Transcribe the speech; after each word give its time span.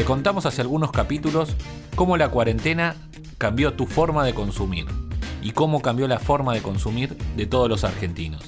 Te 0.00 0.06
contamos 0.06 0.46
hace 0.46 0.62
algunos 0.62 0.92
capítulos 0.92 1.54
cómo 1.94 2.16
la 2.16 2.30
cuarentena 2.30 2.96
cambió 3.36 3.74
tu 3.74 3.84
forma 3.84 4.24
de 4.24 4.32
consumir 4.32 4.86
y 5.42 5.50
cómo 5.50 5.82
cambió 5.82 6.08
la 6.08 6.18
forma 6.18 6.54
de 6.54 6.62
consumir 6.62 7.18
de 7.36 7.44
todos 7.44 7.68
los 7.68 7.84
argentinos. 7.84 8.42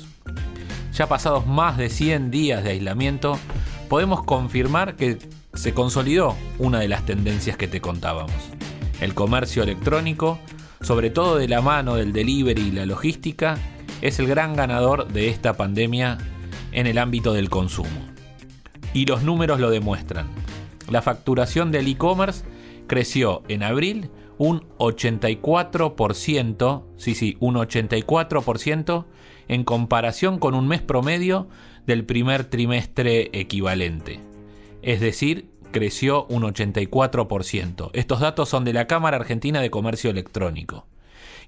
Ya 0.94 1.08
pasados 1.08 1.46
más 1.46 1.76
de 1.76 1.90
100 1.90 2.30
días 2.30 2.64
de 2.64 2.70
aislamiento, 2.70 3.38
podemos 3.90 4.24
confirmar 4.24 4.96
que 4.96 5.18
se 5.52 5.74
consolidó 5.74 6.36
una 6.58 6.78
de 6.78 6.88
las 6.88 7.04
tendencias 7.04 7.58
que 7.58 7.68
te 7.68 7.82
contábamos. 7.82 8.32
El 9.02 9.12
comercio 9.12 9.62
electrónico, 9.62 10.38
sobre 10.80 11.10
todo 11.10 11.36
de 11.36 11.48
la 11.48 11.60
mano 11.60 11.96
del 11.96 12.14
delivery 12.14 12.62
y 12.62 12.70
la 12.70 12.86
logística, 12.86 13.58
es 14.00 14.18
el 14.18 14.26
gran 14.26 14.56
ganador 14.56 15.06
de 15.06 15.28
esta 15.28 15.52
pandemia 15.52 16.16
en 16.72 16.86
el 16.86 16.96
ámbito 16.96 17.34
del 17.34 17.50
consumo. 17.50 18.08
Y 18.94 19.04
los 19.04 19.22
números 19.22 19.60
lo 19.60 19.68
demuestran. 19.68 20.30
La 20.90 21.02
facturación 21.02 21.70
del 21.70 21.88
e-commerce 21.88 22.44
creció 22.86 23.42
en 23.48 23.62
abril 23.62 24.10
un 24.38 24.62
84%, 24.78 26.84
sí, 26.96 27.14
sí, 27.14 27.36
un 27.40 27.54
84% 27.54 29.04
en 29.48 29.64
comparación 29.64 30.38
con 30.38 30.54
un 30.54 30.68
mes 30.68 30.82
promedio 30.82 31.48
del 31.86 32.04
primer 32.04 32.44
trimestre 32.44 33.30
equivalente. 33.32 34.20
Es 34.82 35.00
decir, 35.00 35.50
creció 35.70 36.26
un 36.26 36.42
84%. 36.42 37.90
Estos 37.92 38.20
datos 38.20 38.48
son 38.48 38.64
de 38.64 38.72
la 38.72 38.86
Cámara 38.86 39.16
Argentina 39.16 39.60
de 39.60 39.70
Comercio 39.70 40.10
Electrónico. 40.10 40.86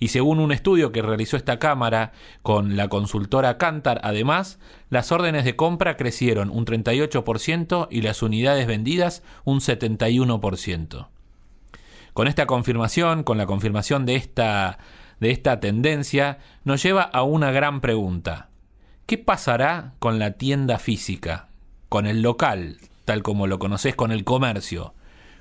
Y 0.05 0.08
según 0.08 0.38
un 0.38 0.52
estudio 0.52 0.92
que 0.92 1.00
realizó 1.00 1.38
esta 1.38 1.58
Cámara 1.58 2.12
con 2.42 2.77
la 2.77 2.88
consultora 2.88 3.56
Cantar, 3.56 4.02
además, 4.05 4.58
las 4.91 5.10
órdenes 5.12 5.47
de 5.47 5.56
compra 5.56 5.97
crecieron 5.97 6.50
un 6.50 6.66
38% 6.66 7.88
y 7.91 8.02
las 8.02 8.22
unidades 8.22 8.66
vendidas 8.66 9.22
un 9.44 9.60
71%. 9.60 11.08
Con 12.12 12.28
esta 12.28 12.44
confirmación, 12.44 13.22
con 13.22 13.38
la 13.38 13.47
confirmación 13.47 14.05
de 14.05 14.16
esta, 14.16 14.77
de 15.20 15.30
esta 15.30 15.58
tendencia, 15.58 16.36
nos 16.64 16.82
lleva 16.82 17.00
a 17.00 17.22
una 17.22 17.50
gran 17.50 17.80
pregunta. 17.80 18.50
¿Qué 19.06 19.16
pasará 19.16 19.94
con 20.00 20.19
la 20.19 20.32
tienda 20.32 20.78
física, 20.78 21.48
con 21.88 22.06
el 22.06 22.20
local, 22.20 22.77
tal 23.06 23.22
como 23.22 23.47
lo 23.47 23.58
conoces 23.58 23.97
con 23.97 24.12
el 24.12 24.25
comercio? 24.25 24.92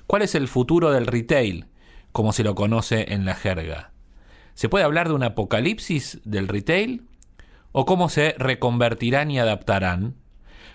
¿Cuál 0.06 0.22
es 0.22 0.34
el 0.34 0.48
futuro 0.48 0.90
del 0.90 1.06
retail, 1.06 1.66
como 2.12 2.32
se 2.32 2.44
lo 2.44 2.54
conoce 2.54 3.12
en 3.12 3.26
la 3.26 3.34
jerga? 3.34 3.90
¿Se 4.54 4.68
puede 4.68 4.84
hablar 4.84 5.08
de 5.08 5.14
un 5.14 5.22
apocalipsis 5.22 6.20
del 6.24 6.48
retail? 6.48 7.06
¿O 7.72 7.84
cómo 7.84 8.08
se 8.08 8.34
reconvertirán 8.38 9.30
y 9.30 9.38
adaptarán? 9.38 10.14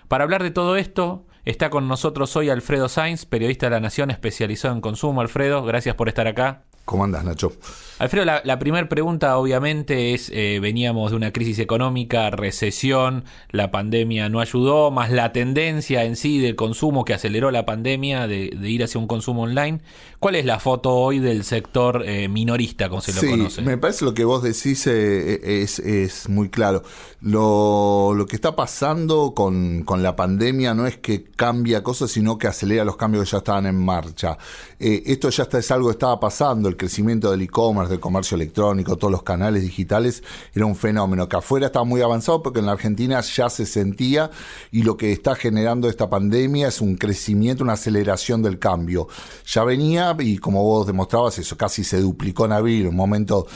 Para 0.08 0.24
hablar 0.24 0.42
de 0.42 0.50
todo 0.50 0.76
esto, 0.76 1.26
Está 1.46 1.70
con 1.70 1.88
nosotros 1.88 2.36
hoy 2.36 2.50
Alfredo 2.50 2.88
Sainz, 2.90 3.24
periodista 3.24 3.66
de 3.66 3.70
La 3.70 3.80
Nación 3.80 4.10
especializado 4.10 4.74
en 4.74 4.82
consumo. 4.82 5.22
Alfredo, 5.22 5.64
gracias 5.64 5.94
por 5.94 6.08
estar 6.08 6.26
acá. 6.26 6.64
¿Cómo 6.90 7.04
andas, 7.04 7.22
Nacho? 7.22 7.52
Alfredo, 8.00 8.24
la, 8.24 8.58
primera 8.58 8.88
pregunta 8.88 9.36
obviamente 9.36 10.12
es, 10.12 10.28
eh, 10.34 10.58
veníamos 10.60 11.10
de 11.10 11.18
una 11.18 11.32
crisis 11.32 11.60
económica, 11.60 12.30
recesión, 12.30 13.24
la 13.50 13.70
pandemia 13.70 14.28
no 14.28 14.40
ayudó, 14.40 14.90
más 14.90 15.10
la 15.10 15.32
tendencia 15.32 16.02
en 16.04 16.16
sí 16.16 16.40
del 16.40 16.56
consumo 16.56 17.04
que 17.04 17.12
aceleró 17.14 17.52
la 17.52 17.64
pandemia 17.66 18.26
de, 18.26 18.50
ir 18.62 18.82
hacia 18.82 18.98
un 18.98 19.06
consumo 19.06 19.42
online. 19.42 19.82
¿Cuál 20.18 20.34
es 20.34 20.46
la 20.46 20.58
foto 20.58 20.94
hoy 20.94 21.18
del 21.18 21.44
sector 21.44 22.02
eh, 22.06 22.26
minorista, 22.28 22.88
como 22.88 23.02
se 23.02 23.12
lo 23.12 23.20
conoce? 23.20 23.62
Me 23.62 23.78
parece 23.78 24.04
lo 24.04 24.14
que 24.14 24.24
vos 24.24 24.42
decís 24.42 24.86
eh, 24.86 25.62
es, 25.62 25.78
es, 25.78 26.28
muy 26.28 26.48
claro. 26.48 26.82
Lo, 27.20 28.14
lo 28.16 28.26
que 28.26 28.34
está 28.34 28.56
pasando 28.56 29.32
con, 29.34 29.84
con, 29.84 30.02
la 30.02 30.16
pandemia 30.16 30.74
no 30.74 30.86
es 30.86 30.96
que 30.96 31.22
cambia 31.22 31.82
cosas, 31.82 32.10
sino 32.10 32.38
que 32.38 32.46
acelera 32.46 32.84
los 32.84 32.96
cambios 32.96 33.24
que 33.24 33.30
ya 33.30 33.38
estaban 33.38 33.66
en 33.66 33.76
marcha. 33.76 34.38
Esto 34.80 35.28
ya 35.28 35.42
está, 35.42 35.58
es 35.58 35.70
algo 35.70 35.88
que 35.88 35.92
estaba 35.92 36.18
pasando, 36.18 36.68
el 36.68 36.76
crecimiento 36.76 37.30
del 37.30 37.42
e-commerce, 37.42 37.90
del 37.90 38.00
comercio 38.00 38.34
electrónico, 38.34 38.96
todos 38.96 39.10
los 39.10 39.22
canales 39.22 39.62
digitales, 39.62 40.22
era 40.54 40.64
un 40.64 40.74
fenómeno 40.74 41.28
que 41.28 41.36
afuera 41.36 41.66
estaba 41.66 41.84
muy 41.84 42.00
avanzado 42.00 42.42
porque 42.42 42.60
en 42.60 42.66
la 42.66 42.72
Argentina 42.72 43.20
ya 43.20 43.50
se 43.50 43.66
sentía 43.66 44.30
y 44.72 44.82
lo 44.82 44.96
que 44.96 45.12
está 45.12 45.34
generando 45.34 45.88
esta 45.88 46.08
pandemia 46.08 46.68
es 46.68 46.80
un 46.80 46.96
crecimiento, 46.96 47.62
una 47.62 47.74
aceleración 47.74 48.42
del 48.42 48.58
cambio. 48.58 49.08
Ya 49.46 49.64
venía 49.64 50.16
y 50.18 50.38
como 50.38 50.64
vos 50.64 50.86
demostrabas, 50.86 51.38
eso 51.38 51.58
casi 51.58 51.84
se 51.84 52.00
duplicó 52.00 52.46
en 52.46 52.52
abril, 52.52 52.86
un 52.88 52.96
momento 52.96 53.46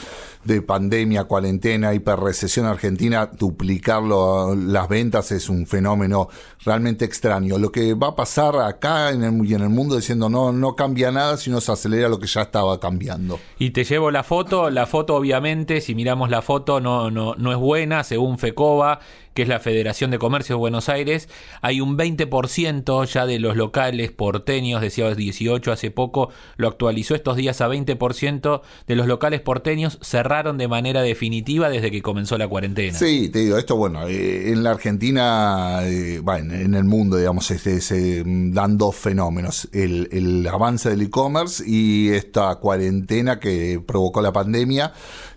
de 0.45 0.61
pandemia, 0.61 1.25
cuarentena, 1.25 1.93
hiperrecesión 1.93 2.65
argentina, 2.65 3.25
duplicarlo 3.25 4.55
las 4.55 4.87
ventas 4.87 5.31
es 5.31 5.49
un 5.49 5.65
fenómeno 5.65 6.29
realmente 6.63 7.03
extraño. 7.03 7.57
Lo 7.57 7.71
que 7.71 7.93
va 7.95 8.09
a 8.09 8.15
pasar 8.15 8.55
acá 8.57 9.09
en 9.09 9.23
el, 9.23 9.45
y 9.45 9.53
en 9.53 9.61
el 9.61 9.69
mundo 9.69 9.95
diciendo 9.95 10.29
no, 10.29 10.51
no 10.51 10.75
cambia 10.75 11.11
nada, 11.11 11.37
sino 11.37 11.59
se 11.61 11.71
acelera 11.71 12.09
lo 12.09 12.19
que 12.19 12.27
ya 12.27 12.43
estaba 12.43 12.79
cambiando. 12.79 13.39
Y 13.57 13.71
te 13.71 13.83
llevo 13.83 14.11
la 14.11 14.23
foto, 14.23 14.69
la 14.69 14.85
foto 14.85 15.15
obviamente, 15.15 15.81
si 15.81 15.95
miramos 15.95 16.29
la 16.29 16.41
foto 16.41 16.79
no, 16.79 17.09
no, 17.09 17.35
no 17.35 17.51
es 17.51 17.57
buena, 17.57 18.03
según 18.03 18.37
FECOBA, 18.37 18.99
que 19.35 19.41
es 19.41 19.49
la 19.49 19.59
Federación 19.59 20.11
de 20.11 20.17
Comercio 20.17 20.55
de 20.55 20.59
Buenos 20.59 20.87
Aires, 20.87 21.27
hay 21.61 21.81
un 21.81 21.97
20% 21.97 23.05
ya 23.05 23.25
de 23.25 23.37
los 23.37 23.57
locales 23.57 24.11
porteños, 24.11 24.81
decía 24.81 25.13
18 25.13 25.71
hace 25.73 25.91
poco, 25.91 26.29
lo 26.55 26.69
actualizó 26.69 27.15
estos 27.15 27.35
días 27.35 27.59
a 27.59 27.67
20% 27.67 28.61
de 28.87 28.95
los 28.95 29.07
locales 29.07 29.41
porteños 29.41 29.99
cerraron 30.01 30.57
de 30.57 30.69
manera 30.69 31.01
definitiva 31.01 31.69
desde 31.69 31.91
que 31.91 32.01
comenzó 32.01 32.37
la 32.37 32.47
cuarentena. 32.47 32.97
Sí, 32.97 33.27
te 33.27 33.39
digo, 33.39 33.57
esto 33.57 33.75
bueno, 33.75 34.07
eh, 34.07 34.51
en 34.51 34.63
la 34.63 34.71
Argentina, 34.71 35.81
eh, 35.83 36.19
bueno, 36.23 36.53
en 36.53 36.73
el 36.73 36.85
mundo, 36.85 37.17
digamos, 37.17 37.45
se 37.45 38.23
dan 38.25 38.77
dos 38.77 38.95
fenómenos, 38.95 39.67
el, 39.73 40.07
el 40.13 40.47
avance 40.47 40.89
del 40.89 41.01
e-commerce 41.01 41.61
y 41.67 42.09
esta 42.11 42.55
cuarentena 42.55 43.37
que 43.37 43.81
provocó 43.85 44.21
la 44.21 44.31
pandemia 44.31 44.93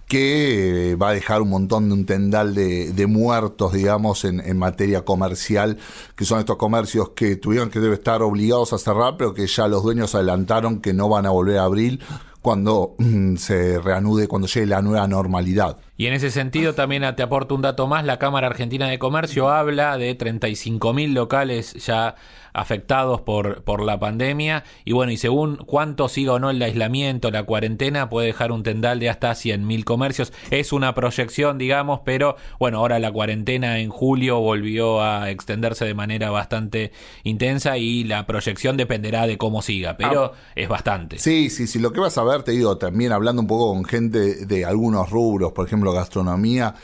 que 0.08 0.92
eh, 0.92 0.96
va 0.96 1.10
a 1.10 1.12
dejar 1.12 1.42
un 1.42 1.50
montón 1.50 1.88
de 1.88 1.94
un 1.94 2.06
tendal 2.06 2.54
de, 2.54 3.06
muertos, 3.06 3.74
digamos, 3.74 4.24
en, 4.24 4.40
en, 4.40 4.56
materia 4.56 5.04
comercial, 5.04 5.76
que 6.16 6.24
son 6.24 6.38
estos 6.40 6.56
comercios 6.56 7.10
que 7.10 7.36
tuvieron 7.36 7.70
que 7.70 7.92
estar 7.92 8.22
obligados 8.22 8.72
a 8.72 8.78
cerrar, 8.78 9.16
pero 9.18 9.34
que 9.34 9.46
ya 9.46 9.68
los 9.68 9.82
dueños 9.82 10.14
adelantaron 10.14 10.80
que 10.80 10.94
no 10.94 11.08
van 11.08 11.26
a 11.26 11.30
volver 11.30 11.58
a 11.58 11.64
abrir 11.64 12.00
cuando 12.42 12.94
mm, 12.98 13.36
se 13.36 13.78
reanude, 13.78 14.28
cuando 14.28 14.48
llegue 14.48 14.66
la 14.66 14.80
nueva 14.80 15.06
normalidad. 15.06 15.76
Y 15.96 16.06
en 16.06 16.14
ese 16.14 16.30
sentido 16.30 16.74
también 16.74 17.04
te 17.16 17.22
aporto 17.22 17.54
un 17.54 17.62
dato 17.62 17.86
más, 17.86 18.04
la 18.04 18.18
Cámara 18.18 18.46
Argentina 18.46 18.88
de 18.88 18.98
Comercio 18.98 19.50
habla 19.50 19.98
de 19.98 20.16
35.000 20.16 21.12
locales 21.12 21.74
ya 21.84 22.14
afectados 22.60 23.20
por, 23.20 23.62
por 23.62 23.82
la 23.82 23.98
pandemia 23.98 24.64
y 24.84 24.92
bueno, 24.92 25.12
y 25.12 25.16
según 25.16 25.56
cuánto 25.56 26.08
siga 26.08 26.34
o 26.34 26.38
no 26.38 26.50
el 26.50 26.62
aislamiento, 26.62 27.30
la 27.30 27.44
cuarentena 27.44 28.08
puede 28.08 28.28
dejar 28.28 28.52
un 28.52 28.62
tendal 28.62 29.00
de 29.00 29.08
hasta 29.08 29.30
100.000 29.32 29.84
comercios. 29.84 30.32
Es 30.50 30.72
una 30.72 30.94
proyección, 30.94 31.58
digamos, 31.58 32.00
pero 32.04 32.36
bueno, 32.58 32.78
ahora 32.78 32.98
la 32.98 33.12
cuarentena 33.12 33.78
en 33.78 33.90
julio 33.90 34.40
volvió 34.40 35.02
a 35.02 35.30
extenderse 35.30 35.84
de 35.84 35.94
manera 35.94 36.30
bastante 36.30 36.92
intensa 37.24 37.78
y 37.78 38.04
la 38.04 38.26
proyección 38.26 38.76
dependerá 38.76 39.26
de 39.26 39.38
cómo 39.38 39.62
siga, 39.62 39.96
pero 39.96 40.32
ah. 40.34 40.38
es 40.54 40.68
bastante. 40.68 41.18
Sí, 41.18 41.50
sí, 41.50 41.66
sí, 41.66 41.78
lo 41.78 41.92
que 41.92 42.00
vas 42.00 42.18
a 42.18 42.24
ver, 42.24 42.42
te 42.42 42.52
digo, 42.52 42.78
también 42.78 43.12
hablando 43.12 43.42
un 43.42 43.48
poco 43.48 43.72
con 43.72 43.84
gente 43.84 44.46
de 44.46 44.64
algunos 44.64 45.10
rubros, 45.10 45.52
por 45.52 45.66
ejemplo, 45.66 45.92
gastronomía, 45.92 46.74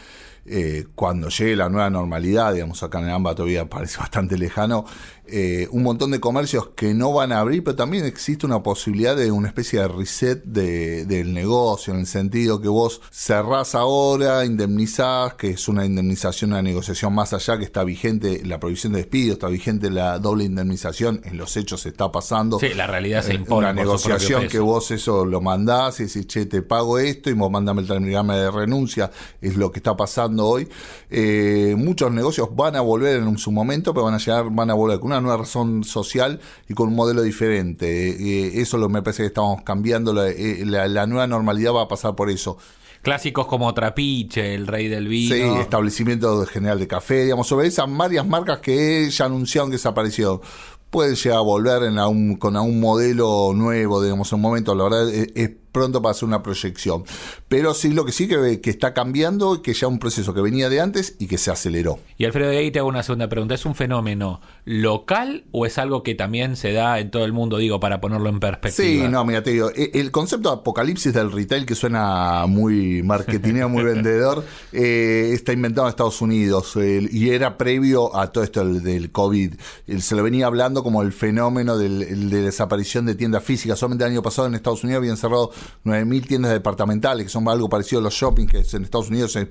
eh, 0.46 0.84
cuando 0.94 1.30
llegue 1.30 1.56
la 1.56 1.70
nueva 1.70 1.88
normalidad, 1.88 2.52
digamos, 2.52 2.82
acá 2.82 2.98
en 2.98 3.06
el 3.06 3.12
AMBA 3.12 3.34
todavía 3.34 3.64
parece 3.68 3.98
bastante 3.98 4.36
lejano, 4.36 4.84
eh, 5.26 5.68
un 5.70 5.82
montón 5.82 6.10
de 6.10 6.20
comercios 6.20 6.68
que 6.76 6.92
no 6.92 7.12
van 7.12 7.32
a 7.32 7.38
abrir, 7.38 7.64
pero 7.64 7.76
también 7.76 8.04
existe 8.04 8.44
una 8.44 8.62
posibilidad 8.62 9.16
de 9.16 9.30
una 9.30 9.48
especie 9.48 9.80
de 9.80 9.88
reset 9.88 10.44
del 10.44 11.32
negocio, 11.32 11.94
en 11.94 12.00
el 12.00 12.06
sentido 12.06 12.60
que 12.60 12.68
vos 12.68 13.00
cerrás 13.10 13.74
ahora, 13.74 14.44
indemnizás, 14.44 15.34
que 15.34 15.50
es 15.50 15.66
una 15.66 15.86
indemnización, 15.86 16.52
una 16.52 16.60
negociación 16.60 17.14
más 17.14 17.32
allá, 17.32 17.56
que 17.56 17.64
está 17.64 17.84
vigente 17.84 18.42
la 18.44 18.60
prohibición 18.60 18.92
de 18.92 18.98
despido, 18.98 19.32
está 19.34 19.48
vigente 19.48 19.90
la 19.90 20.18
doble 20.18 20.44
indemnización, 20.44 21.22
en 21.24 21.38
los 21.38 21.56
hechos 21.56 21.80
se 21.80 21.88
está 21.88 22.12
pasando. 22.12 22.58
Sí, 22.58 22.74
la 22.74 22.86
realidad 22.86 23.22
se 23.22 23.32
eh, 23.32 23.36
impone. 23.36 23.70
Una 23.70 23.72
negociación 23.72 24.46
que 24.48 24.58
vos 24.58 24.90
eso 24.90 25.24
lo 25.24 25.40
mandás 25.40 26.00
y 26.00 26.04
decís, 26.04 26.26
che, 26.26 26.44
te 26.44 26.60
pago 26.60 26.98
esto 26.98 27.30
y 27.30 27.32
vos 27.32 27.50
mandame 27.50 27.80
el 27.80 27.88
terminarme 27.88 28.36
de 28.36 28.50
renuncia, 28.50 29.10
es 29.40 29.56
lo 29.56 29.72
que 29.72 29.78
está 29.78 29.96
pasando 29.96 30.46
hoy. 30.46 30.68
Eh, 31.08 31.74
muchos 31.78 32.12
negocios 32.12 32.48
van 32.54 32.76
a 32.76 32.82
volver 32.82 33.22
en 33.22 33.38
su 33.38 33.50
momento, 33.50 33.94
pero 33.94 34.04
van 34.04 34.14
a 34.14 34.18
llegar, 34.18 34.50
van 34.50 34.70
a 34.70 34.74
volver 34.74 35.00
con 35.00 35.08
una 35.08 35.13
una 35.14 35.22
nueva 35.22 35.38
razón 35.38 35.84
social 35.84 36.40
y 36.68 36.74
con 36.74 36.88
un 36.88 36.94
modelo 36.94 37.22
diferente. 37.22 37.86
Eh, 38.10 38.60
eso 38.60 38.76
es 38.76 38.80
lo 38.80 38.88
que 38.88 38.92
me 38.94 39.02
parece 39.02 39.22
que 39.22 39.28
estamos 39.28 39.62
cambiando. 39.62 40.12
La, 40.12 40.88
la 40.88 41.06
nueva 41.06 41.26
normalidad 41.26 41.72
va 41.72 41.82
a 41.82 41.88
pasar 41.88 42.14
por 42.14 42.30
eso. 42.30 42.58
Clásicos 43.02 43.46
como 43.46 43.74
Trapiche, 43.74 44.54
el 44.54 44.66
rey 44.66 44.88
del 44.88 45.08
vino. 45.08 45.34
Sí, 45.34 45.60
establecimiento 45.60 46.46
general 46.46 46.78
de 46.78 46.86
café, 46.86 47.24
digamos, 47.24 47.46
sobre 47.46 47.66
esas 47.66 47.84
varias 47.94 48.26
marcas 48.26 48.60
que 48.60 49.10
ya 49.10 49.26
anunciaron 49.26 49.70
que 49.70 49.76
desaparecieron 49.76 50.40
pueden 50.88 51.16
llegar 51.16 51.38
a 51.38 51.42
volver 51.42 51.82
en 51.82 51.98
un, 51.98 52.36
con 52.36 52.56
un 52.56 52.80
modelo 52.80 53.52
nuevo, 53.52 54.00
digamos, 54.00 54.32
en 54.32 54.36
un 54.36 54.42
momento, 54.42 54.74
la 54.76 54.84
verdad 54.84 55.10
es, 55.12 55.50
pronto 55.74 56.00
para 56.00 56.12
hacer 56.12 56.26
una 56.26 56.42
proyección. 56.42 57.04
Pero 57.48 57.74
sí, 57.74 57.92
lo 57.92 58.06
que 58.06 58.12
sí 58.12 58.26
que, 58.26 58.62
que 58.62 58.70
está 58.70 58.94
cambiando, 58.94 59.60
que 59.60 59.74
ya 59.74 59.88
un 59.88 59.98
proceso 59.98 60.32
que 60.32 60.40
venía 60.40 60.70
de 60.70 60.80
antes 60.80 61.16
y 61.18 61.26
que 61.26 61.36
se 61.36 61.50
aceleró. 61.50 61.98
Y 62.16 62.24
Alfredo, 62.24 62.50
de 62.50 62.58
ahí 62.58 62.70
te 62.70 62.78
hago 62.78 62.88
una 62.88 63.02
segunda 63.02 63.28
pregunta. 63.28 63.54
¿Es 63.54 63.66
un 63.66 63.74
fenómeno 63.74 64.40
local 64.64 65.44
o 65.50 65.66
es 65.66 65.76
algo 65.76 66.02
que 66.02 66.14
también 66.14 66.56
se 66.56 66.72
da 66.72 66.98
en 67.00 67.10
todo 67.10 67.24
el 67.24 67.32
mundo, 67.32 67.58
digo, 67.58 67.80
para 67.80 68.00
ponerlo 68.00 68.30
en 68.30 68.40
perspectiva? 68.40 69.04
Sí, 69.06 69.10
no, 69.10 69.24
mira, 69.24 69.42
te 69.42 69.50
digo, 69.50 69.70
e, 69.74 69.90
el 69.94 70.10
concepto 70.10 70.50
de 70.50 70.60
apocalipsis 70.60 71.12
del 71.12 71.32
retail, 71.32 71.66
que 71.66 71.74
suena 71.74 72.46
muy 72.46 73.02
marketineo, 73.02 73.68
muy 73.68 73.82
vendedor, 73.84 74.44
eh, 74.72 75.30
está 75.32 75.52
inventado 75.52 75.88
en 75.88 75.90
Estados 75.90 76.22
Unidos 76.22 76.74
y 76.76 77.30
era 77.30 77.58
previo 77.58 78.16
a 78.16 78.30
todo 78.30 78.44
esto 78.44 78.64
del, 78.64 79.10
COVID. 79.10 79.54
se 79.98 80.14
lo 80.14 80.22
venía 80.22 80.46
hablando 80.46 80.82
como 80.82 81.02
el 81.02 81.12
fenómeno 81.12 81.76
de 81.76 81.88
la 81.88 82.36
desaparición 82.36 83.06
de 83.06 83.14
tiendas 83.14 83.42
físicas. 83.42 83.78
Solamente 83.78 84.04
el 84.04 84.12
año 84.12 84.22
pasado 84.22 84.46
en 84.46 84.54
Estados 84.54 84.84
Unidos 84.84 85.00
habían 85.00 85.16
cerrado 85.16 85.50
9.000 85.84 86.26
tiendas 86.26 86.52
departamentales, 86.52 87.24
que 87.24 87.30
son 87.30 87.48
algo 87.48 87.68
parecido 87.68 88.00
a 88.00 88.02
los 88.04 88.14
shopping, 88.14 88.46
que 88.46 88.58
en 88.58 88.84
Estados 88.84 89.08
Unidos 89.08 89.36
es 89.36 89.48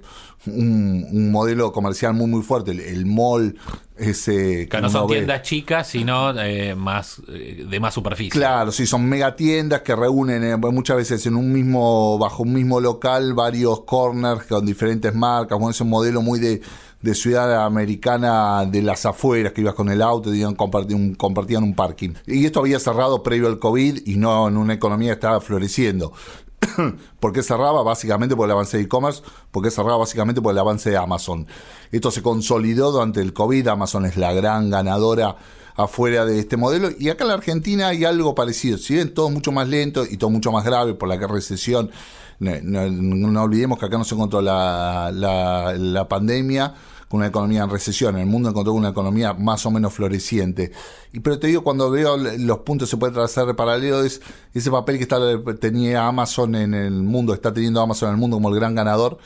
un, 0.47 1.31
modelo 1.31 1.71
comercial 1.71 2.13
muy, 2.13 2.27
muy 2.27 2.41
fuerte. 2.41 2.71
El, 2.71 3.05
mall, 3.05 3.57
ese... 3.97 4.67
Que 4.67 4.81
no 4.81 4.89
son 4.89 5.07
tiendas 5.07 5.41
chicas, 5.43 5.87
sino 5.87 6.39
eh, 6.39 6.75
más 6.75 7.21
eh, 7.29 7.65
de 7.69 7.79
más 7.79 7.93
superficie. 7.93 8.31
Claro, 8.31 8.71
sí, 8.71 8.85
son 8.85 9.05
megatiendas 9.05 9.81
que 9.81 9.95
reúnen 9.95 10.43
eh, 10.43 10.57
muchas 10.57 10.97
veces 10.97 11.25
en 11.25 11.35
un 11.35 11.51
mismo, 11.51 12.17
bajo 12.17 12.43
un 12.43 12.53
mismo 12.53 12.79
local, 12.79 13.33
varios 13.33 13.81
corners 13.81 14.43
con 14.43 14.65
diferentes 14.65 15.13
marcas. 15.13 15.57
Bueno, 15.57 15.71
es 15.71 15.81
un 15.81 15.89
modelo 15.89 16.21
muy 16.21 16.39
de 16.39 16.61
de 17.03 17.13
ciudad 17.13 17.65
americana 17.65 18.65
de 18.65 18.81
las 18.81 19.05
afueras 19.05 19.51
que 19.51 19.59
ibas 19.59 19.73
con 19.73 19.89
el 19.89 20.01
auto 20.01 20.33
y 20.33 20.41
compartían, 20.55 21.15
compartían 21.15 21.61
un 21.61 21.75
parking. 21.75 22.11
Y 22.25 22.45
esto 22.45 22.61
había 22.61 22.79
cerrado 22.79 23.21
previo 23.21 23.47
al 23.47 23.59
COVID 23.59 24.07
y 24.07 24.15
no 24.15 24.47
en 24.47 24.55
una 24.55 24.73
economía 24.73 25.09
que 25.09 25.15
estaba 25.15 25.41
floreciendo. 25.41 26.13
¿Por 27.19 27.33
qué 27.33 27.43
cerraba? 27.43 27.83
Básicamente 27.83 28.37
por 28.37 28.47
el 28.47 28.53
avance 28.53 28.77
de 28.77 28.83
e-commerce, 28.83 29.21
porque 29.51 29.69
cerraba 29.69 29.97
básicamente 29.97 30.41
por 30.41 30.53
el 30.53 30.59
avance 30.59 30.89
de 30.89 30.97
Amazon. 30.97 31.45
Esto 31.91 32.09
se 32.09 32.21
consolidó 32.21 32.93
durante 32.93 33.19
el 33.19 33.33
COVID, 33.33 33.67
Amazon 33.67 34.05
es 34.05 34.15
la 34.15 34.31
gran 34.31 34.69
ganadora 34.69 35.35
afuera 35.75 36.23
de 36.23 36.39
este 36.39 36.55
modelo. 36.55 36.87
Y 36.97 37.09
acá 37.09 37.25
en 37.25 37.27
la 37.27 37.33
Argentina 37.33 37.89
hay 37.89 38.05
algo 38.05 38.33
parecido. 38.33 38.77
Si 38.77 38.93
bien 38.93 39.13
todo 39.13 39.29
mucho 39.29 39.51
más 39.51 39.67
lento 39.67 40.05
y 40.09 40.15
todo 40.15 40.29
mucho 40.29 40.53
más 40.53 40.63
grave 40.63 40.93
por 40.93 41.09
la 41.09 41.17
recesión, 41.27 41.91
no, 42.39 43.43
olvidemos 43.43 43.77
que 43.77 43.87
acá 43.87 43.97
no 43.97 44.05
se 44.05 44.15
encontró 44.15 44.41
la, 44.41 45.11
la, 45.13 45.73
la 45.77 46.07
pandemia 46.07 46.73
una 47.15 47.27
economía 47.27 47.63
en 47.63 47.69
recesión. 47.69 48.17
El 48.17 48.25
mundo 48.25 48.49
encontró 48.49 48.73
una 48.73 48.89
economía 48.89 49.33
más 49.33 49.65
o 49.65 49.71
menos 49.71 49.93
floreciente. 49.93 50.71
Y 51.11 51.19
pero 51.19 51.39
te 51.39 51.47
digo, 51.47 51.63
cuando 51.63 51.89
veo 51.91 52.17
los 52.17 52.59
puntos 52.59 52.89
se 52.89 52.97
puede 52.97 53.13
trazar 53.13 53.55
paralelo, 53.55 54.03
es 54.03 54.21
ese 54.53 54.71
papel 54.71 54.97
que 54.97 55.03
está, 55.03 55.19
tenía 55.59 56.07
Amazon 56.07 56.55
en 56.55 56.73
el 56.73 57.03
mundo, 57.03 57.33
está 57.33 57.53
teniendo 57.53 57.81
Amazon 57.81 58.09
en 58.09 58.15
el 58.15 58.19
mundo 58.19 58.37
como 58.37 58.49
el 58.49 58.55
gran 58.55 58.75
ganador. 58.75 59.17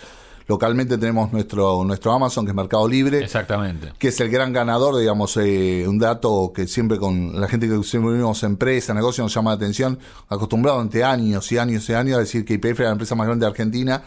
Localmente 0.48 0.98
tenemos 0.98 1.34
nuestro, 1.34 1.84
nuestro 1.84 2.14
Amazon, 2.14 2.46
que 2.46 2.52
es 2.52 2.56
Mercado 2.56 2.88
Libre. 2.88 3.20
Exactamente. 3.20 3.92
Que 4.00 4.10
es 4.10 4.20
el 4.22 4.30
gran 4.30 4.54
ganador, 4.54 4.98
digamos, 4.98 5.36
eh, 5.38 5.86
un 5.88 6.00
dato 6.00 6.54
que 6.56 6.68
siempre 6.68 6.98
con 6.98 7.40
la 7.40 7.50
gente 7.50 7.68
que 7.68 7.84
siempre 7.84 8.12
vivimos 8.14 8.44
empresa, 8.44 8.94
negocio, 8.94 9.24
nos 9.24 9.34
llama 9.34 9.52
la 9.52 9.56
atención, 9.58 10.00
acostumbrado 10.30 10.80
ante 10.80 11.04
años 11.04 11.52
y 11.52 11.58
años 11.58 11.90
y 11.90 11.94
años 11.94 12.16
a 12.16 12.20
decir 12.22 12.46
que 12.46 12.54
IPF 12.54 12.80
era 12.80 12.90
la 12.90 12.94
empresa 12.94 13.14
más 13.16 13.28
grande 13.28 13.46
de 13.46 13.50
Argentina 13.50 14.04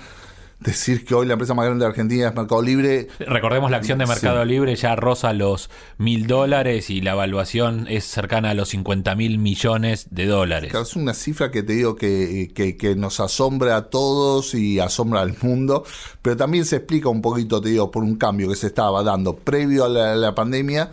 decir 0.60 1.04
que 1.04 1.14
hoy 1.14 1.26
la 1.26 1.32
empresa 1.32 1.54
más 1.54 1.64
grande 1.64 1.84
de 1.84 1.88
Argentina 1.88 2.28
es 2.28 2.34
Mercado 2.34 2.62
Libre. 2.62 3.08
Recordemos 3.18 3.70
la 3.70 3.78
acción 3.78 3.98
de 3.98 4.06
Mercado 4.06 4.44
Libre 4.44 4.76
ya 4.76 4.94
roza 4.94 5.32
los 5.32 5.70
mil 5.98 6.26
dólares 6.26 6.90
y 6.90 7.00
la 7.00 7.12
evaluación 7.12 7.86
es 7.88 8.04
cercana 8.04 8.50
a 8.50 8.54
los 8.54 8.68
50 8.68 9.14
mil 9.14 9.38
millones 9.38 10.08
de 10.10 10.26
dólares. 10.26 10.74
Es 10.74 10.96
una 10.96 11.14
cifra 11.14 11.50
que 11.50 11.62
te 11.62 11.72
digo 11.72 11.96
que, 11.96 12.52
que, 12.54 12.94
nos 12.94 13.20
asombra 13.20 13.76
a 13.76 13.82
todos 13.88 14.54
y 14.54 14.78
asombra 14.80 15.22
al 15.22 15.34
mundo, 15.40 15.84
pero 16.20 16.36
también 16.36 16.64
se 16.64 16.76
explica 16.76 17.08
un 17.08 17.22
poquito, 17.22 17.60
te 17.60 17.70
digo, 17.70 17.90
por 17.90 18.02
un 18.02 18.16
cambio 18.16 18.48
que 18.48 18.56
se 18.56 18.66
estaba 18.66 19.02
dando 19.02 19.36
previo 19.36 19.84
a 19.84 19.88
la 19.88 20.34
pandemia 20.34 20.90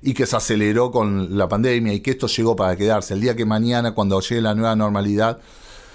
y 0.00 0.14
que 0.14 0.26
se 0.26 0.36
aceleró 0.36 0.90
con 0.90 1.36
la 1.36 1.48
pandemia 1.48 1.92
y 1.92 2.00
que 2.00 2.12
esto 2.12 2.26
llegó 2.26 2.56
para 2.56 2.76
quedarse. 2.76 3.14
El 3.14 3.20
día 3.20 3.36
que 3.36 3.44
mañana, 3.44 3.92
cuando 3.92 4.20
llegue 4.20 4.40
la 4.40 4.54
nueva 4.54 4.74
normalidad, 4.74 5.38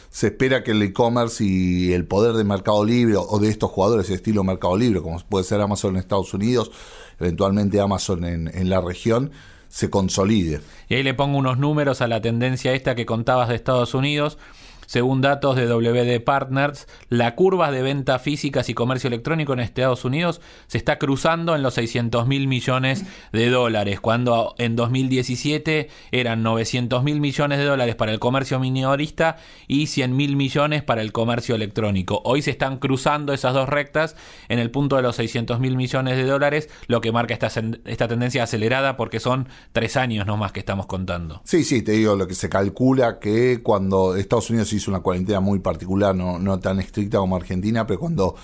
se 0.10 0.28
espera 0.28 0.64
que 0.64 0.72
el 0.72 0.82
e-commerce 0.82 1.44
y 1.44 1.94
el 1.94 2.06
poder 2.06 2.34
de 2.34 2.44
Mercado 2.44 2.84
Libre 2.84 3.16
o 3.18 3.40
de 3.40 3.50
estos 3.50 3.70
jugadores 3.70 4.08
de 4.08 4.16
estilo 4.16 4.44
Mercado 4.44 4.78
Libre, 4.78 5.02
como 5.02 5.20
puede 5.20 5.44
ser 5.44 5.62
Amazon 5.62 5.96
en 5.96 6.00
Estados 6.00 6.34
Unidos, 6.34 6.72
eventualmente 7.20 7.80
Amazon 7.80 8.26
en, 8.26 8.48
en 8.54 8.70
la 8.70 8.82
región, 8.82 9.32
se 9.70 9.90
consolide. 9.90 10.62
Y 10.90 10.96
ahí 10.96 11.04
le 11.04 11.14
pongo 11.14 11.38
unos 11.38 11.58
números 11.58 12.02
a 12.02 12.08
la 12.08 12.22
tendencia 12.22 12.74
esta 12.74 12.96
que 12.96 13.06
contabas 13.06 13.50
de 13.50 13.56
Estados 13.56 13.94
Unidos. 13.94 14.38
Según 14.88 15.20
datos 15.20 15.58
de 15.58 15.68
WD 15.68 16.24
Partners, 16.24 16.88
la 17.10 17.36
curva 17.36 17.72
de 17.72 17.82
venta 17.82 18.20
físicas 18.20 18.70
y 18.70 18.74
comercio 18.74 19.10
electrónico 19.10 19.52
en 19.52 19.60
Estados 19.60 20.06
Unidos 20.06 20.40
se 20.68 20.78
está 20.78 20.98
cruzando 20.98 21.58
en 21.58 21.62
los 21.62 21.74
600 21.74 22.26
mil 22.26 22.48
millones 22.48 23.04
de 23.34 23.50
dólares, 23.50 24.00
cuando 24.00 24.56
en 24.58 24.78
2017 24.78 25.90
eran 26.14 26.42
900 26.42 27.04
mil 27.04 27.20
millones 27.20 27.60
de 27.60 27.66
dólares 27.66 27.96
para 27.96 28.14
el 28.14 28.20
comercio 28.20 28.62
minorista 28.62 29.36
y 29.68 29.88
100 29.88 30.16
mil 30.16 30.38
millones 30.38 30.84
para 30.84 31.02
el 31.02 31.12
comercio 31.12 31.56
electrónico. 31.56 32.22
Hoy 32.24 32.42
se 32.42 32.52
están 32.52 32.78
cruzando 32.78 33.34
esas 33.34 33.54
dos 33.54 33.68
rectas 33.68 34.16
en 34.48 34.60
el 34.60 34.72
punto 34.72 34.96
de 34.96 35.02
los 35.02 35.18
600 35.18 35.60
mil 35.60 35.76
millones 35.76 36.16
de 36.16 36.24
dólares, 36.24 36.70
lo 36.88 37.02
que 37.02 37.12
marca 37.12 37.34
esta, 37.34 37.52
esta 37.84 38.08
tendencia 38.08 38.44
acelerada 38.44 38.96
porque 38.96 39.20
son 39.20 39.50
tres 39.74 39.98
años 39.98 40.26
nomás 40.26 40.54
que 40.54 40.62
estamos 40.62 40.86
contando. 40.86 41.42
Sí, 41.44 41.66
sí, 41.66 41.82
te 41.82 41.92
digo 41.92 42.16
lo 42.16 42.26
que 42.26 42.36
se 42.36 42.48
calcula 42.48 43.20
que 43.20 43.62
cuando 43.62 44.16
Estados 44.16 44.50
Unidos 44.50 44.72
hizo 44.72 44.77
una 44.88 45.00
cuarentena 45.00 45.40
muy 45.40 45.60
particular, 45.60 46.14
no, 46.14 46.38
no 46.38 46.60
tan 46.60 46.80
estricta 46.80 47.18
como 47.18 47.36
Argentina, 47.36 47.88
pero 47.88 48.00
cuando 48.00 48.36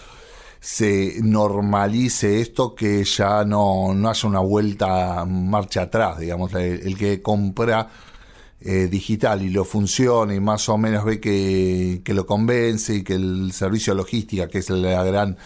se 0.64 1.18
normalice 1.22 2.40
esto, 2.40 2.74
que 2.74 3.04
ya 3.04 3.44
no, 3.44 3.94
no 3.94 4.10
haya 4.10 4.30
una 4.30 4.40
vuelta 4.40 5.26
marcha 5.26 5.82
atrás, 5.82 6.20
digamos, 6.20 6.54
el, 6.54 6.98
que 6.98 7.22
compra 7.22 7.90
eh, 8.62 8.88
digital 8.90 9.42
y 9.42 9.50
lo 9.50 9.66
funciona 9.66 10.34
y 10.34 10.40
más 10.40 10.70
o 10.70 10.78
menos 10.78 11.04
ve 11.04 11.20
que, 11.20 12.02
que 12.06 12.14
lo 12.14 12.26
convence 12.26 12.96
y 12.96 13.04
que 13.04 13.16
el 13.16 13.52
servicio 13.52 13.94
logística, 13.94 14.48
que 14.48 14.60
es 14.60 14.70
la 14.70 15.04
gran 15.04 15.38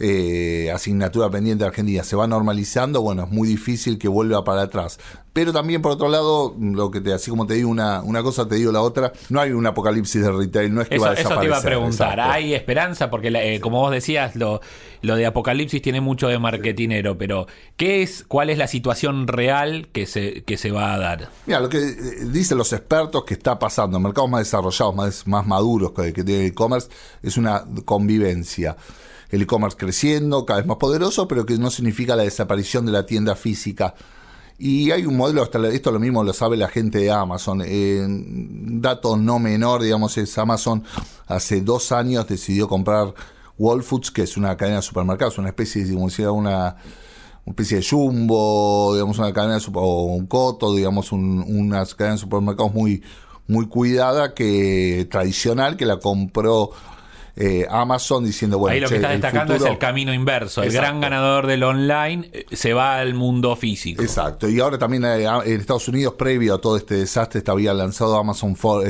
eh, 0.00 0.70
asignatura 0.74 1.30
pendiente 1.30 1.64
de 1.64 1.68
Argentina 1.68 2.02
se 2.02 2.16
va 2.16 2.26
normalizando, 2.26 3.02
bueno, 3.02 3.24
es 3.24 3.30
muy 3.30 3.46
difícil 3.46 3.98
que 3.98 4.08
vuelva 4.08 4.42
para 4.44 4.62
atrás. 4.62 4.98
Pero 5.32 5.52
también, 5.52 5.80
por 5.80 5.92
otro 5.92 6.08
lado, 6.08 6.56
lo 6.58 6.90
que 6.90 7.00
te, 7.00 7.12
así 7.12 7.30
como 7.30 7.46
te 7.46 7.54
digo 7.54 7.70
una, 7.70 8.02
una 8.02 8.22
cosa, 8.22 8.48
te 8.48 8.56
digo 8.56 8.72
la 8.72 8.80
otra, 8.80 9.12
no 9.28 9.40
hay 9.40 9.52
un 9.52 9.64
apocalipsis 9.64 10.22
de 10.22 10.32
retail, 10.32 10.74
no 10.74 10.80
es 10.80 10.88
que 10.88 10.98
va 10.98 11.08
a 11.08 11.10
desaparecer. 11.10 11.32
Eso 11.32 11.40
te 11.40 11.46
iba 11.46 11.56
a 11.58 11.62
preguntar, 11.62 12.20
¿hay 12.20 12.54
esperanza? 12.54 13.10
Porque, 13.10 13.28
eh, 13.28 13.60
como 13.60 13.78
vos 13.78 13.92
decías, 13.92 14.34
lo, 14.34 14.60
lo 15.02 15.14
de 15.14 15.26
apocalipsis 15.26 15.80
tiene 15.82 16.00
mucho 16.00 16.26
de 16.28 16.38
marketinero, 16.38 17.16
pero 17.16 17.46
¿qué 17.76 18.02
es, 18.02 18.24
cuál 18.26 18.50
es 18.50 18.58
la 18.58 18.66
situación 18.66 19.28
real 19.28 19.88
que 19.92 20.06
se, 20.06 20.42
que 20.42 20.56
se 20.56 20.72
va 20.72 20.94
a 20.94 20.98
dar? 20.98 21.28
Mira, 21.46 21.60
lo 21.60 21.68
que 21.68 21.78
eh, 21.78 21.96
dicen 22.32 22.58
los 22.58 22.72
expertos 22.72 23.22
que 23.24 23.34
está 23.34 23.58
pasando 23.58 23.98
en 23.98 24.02
mercados 24.02 24.30
más 24.30 24.40
desarrollados, 24.40 24.96
más, 24.96 25.26
más 25.28 25.46
maduros 25.46 25.92
que, 25.92 26.12
que 26.12 26.24
tiene 26.24 26.46
e-commerce, 26.46 26.88
es 27.22 27.36
una 27.36 27.64
convivencia 27.84 28.76
el 29.30 29.42
e-commerce 29.42 29.76
creciendo, 29.76 30.44
cada 30.44 30.60
vez 30.60 30.66
más 30.66 30.76
poderoso, 30.76 31.28
pero 31.28 31.46
que 31.46 31.56
no 31.58 31.70
significa 31.70 32.16
la 32.16 32.24
desaparición 32.24 32.86
de 32.86 32.92
la 32.92 33.06
tienda 33.06 33.36
física. 33.36 33.94
Y 34.58 34.90
hay 34.90 35.06
un 35.06 35.16
modelo, 35.16 35.42
esto 35.42 35.90
lo 35.90 35.98
mismo 35.98 36.22
lo 36.22 36.34
sabe 36.34 36.56
la 36.56 36.68
gente 36.68 36.98
de 36.98 37.10
Amazon. 37.10 37.62
Eh, 37.64 38.04
dato 38.06 39.16
no 39.16 39.38
menor, 39.38 39.82
digamos, 39.82 40.18
es 40.18 40.36
Amazon 40.36 40.84
hace 41.26 41.62
dos 41.62 41.92
años 41.92 42.28
decidió 42.28 42.68
comprar 42.68 43.14
Whole 43.56 43.82
Foods, 43.82 44.10
que 44.10 44.22
es 44.22 44.36
una 44.36 44.56
cadena 44.58 44.76
de 44.76 44.82
supermercados, 44.82 45.38
una 45.38 45.48
especie, 45.48 45.84
digamos, 45.84 46.18
una, 46.18 46.76
especie 47.46 47.78
de 47.78 47.86
jumbo, 47.88 48.92
digamos, 48.92 49.18
una 49.18 49.32
cadena 49.32 49.58
de 49.58 49.64
o 49.72 50.04
un 50.04 50.26
coto, 50.26 50.74
digamos, 50.74 51.10
un, 51.12 51.42
una 51.46 51.86
cadena 51.86 52.16
de 52.16 52.20
supermercados 52.20 52.74
muy, 52.74 53.02
muy 53.46 53.66
cuidada, 53.66 54.34
que 54.34 55.08
tradicional, 55.10 55.76
que 55.76 55.86
la 55.86 55.98
compró 55.98 56.70
eh, 57.36 57.66
Amazon 57.70 58.24
diciendo, 58.24 58.58
bueno, 58.58 58.74
ahí 58.74 58.80
lo 58.80 58.88
que 58.88 58.96
está 58.96 59.10
destacando 59.10 59.54
es 59.54 59.62
el 59.64 59.78
camino 59.78 60.12
inverso. 60.12 60.62
El 60.62 60.72
gran 60.72 61.00
ganador 61.00 61.46
del 61.46 61.62
online 61.62 62.28
eh, 62.32 62.46
se 62.52 62.72
va 62.74 62.98
al 62.98 63.14
mundo 63.14 63.56
físico. 63.56 64.02
Exacto. 64.02 64.48
Y 64.48 64.60
ahora 64.60 64.78
también 64.78 65.04
eh, 65.04 65.24
en 65.24 65.60
Estados 65.60 65.88
Unidos, 65.88 66.14
previo 66.14 66.54
a 66.54 66.60
todo 66.60 66.76
este 66.76 66.96
desastre, 66.96 67.42
había 67.46 67.74
lanzado 67.74 68.16
Amazon 68.16 68.56
Four, 68.56 68.84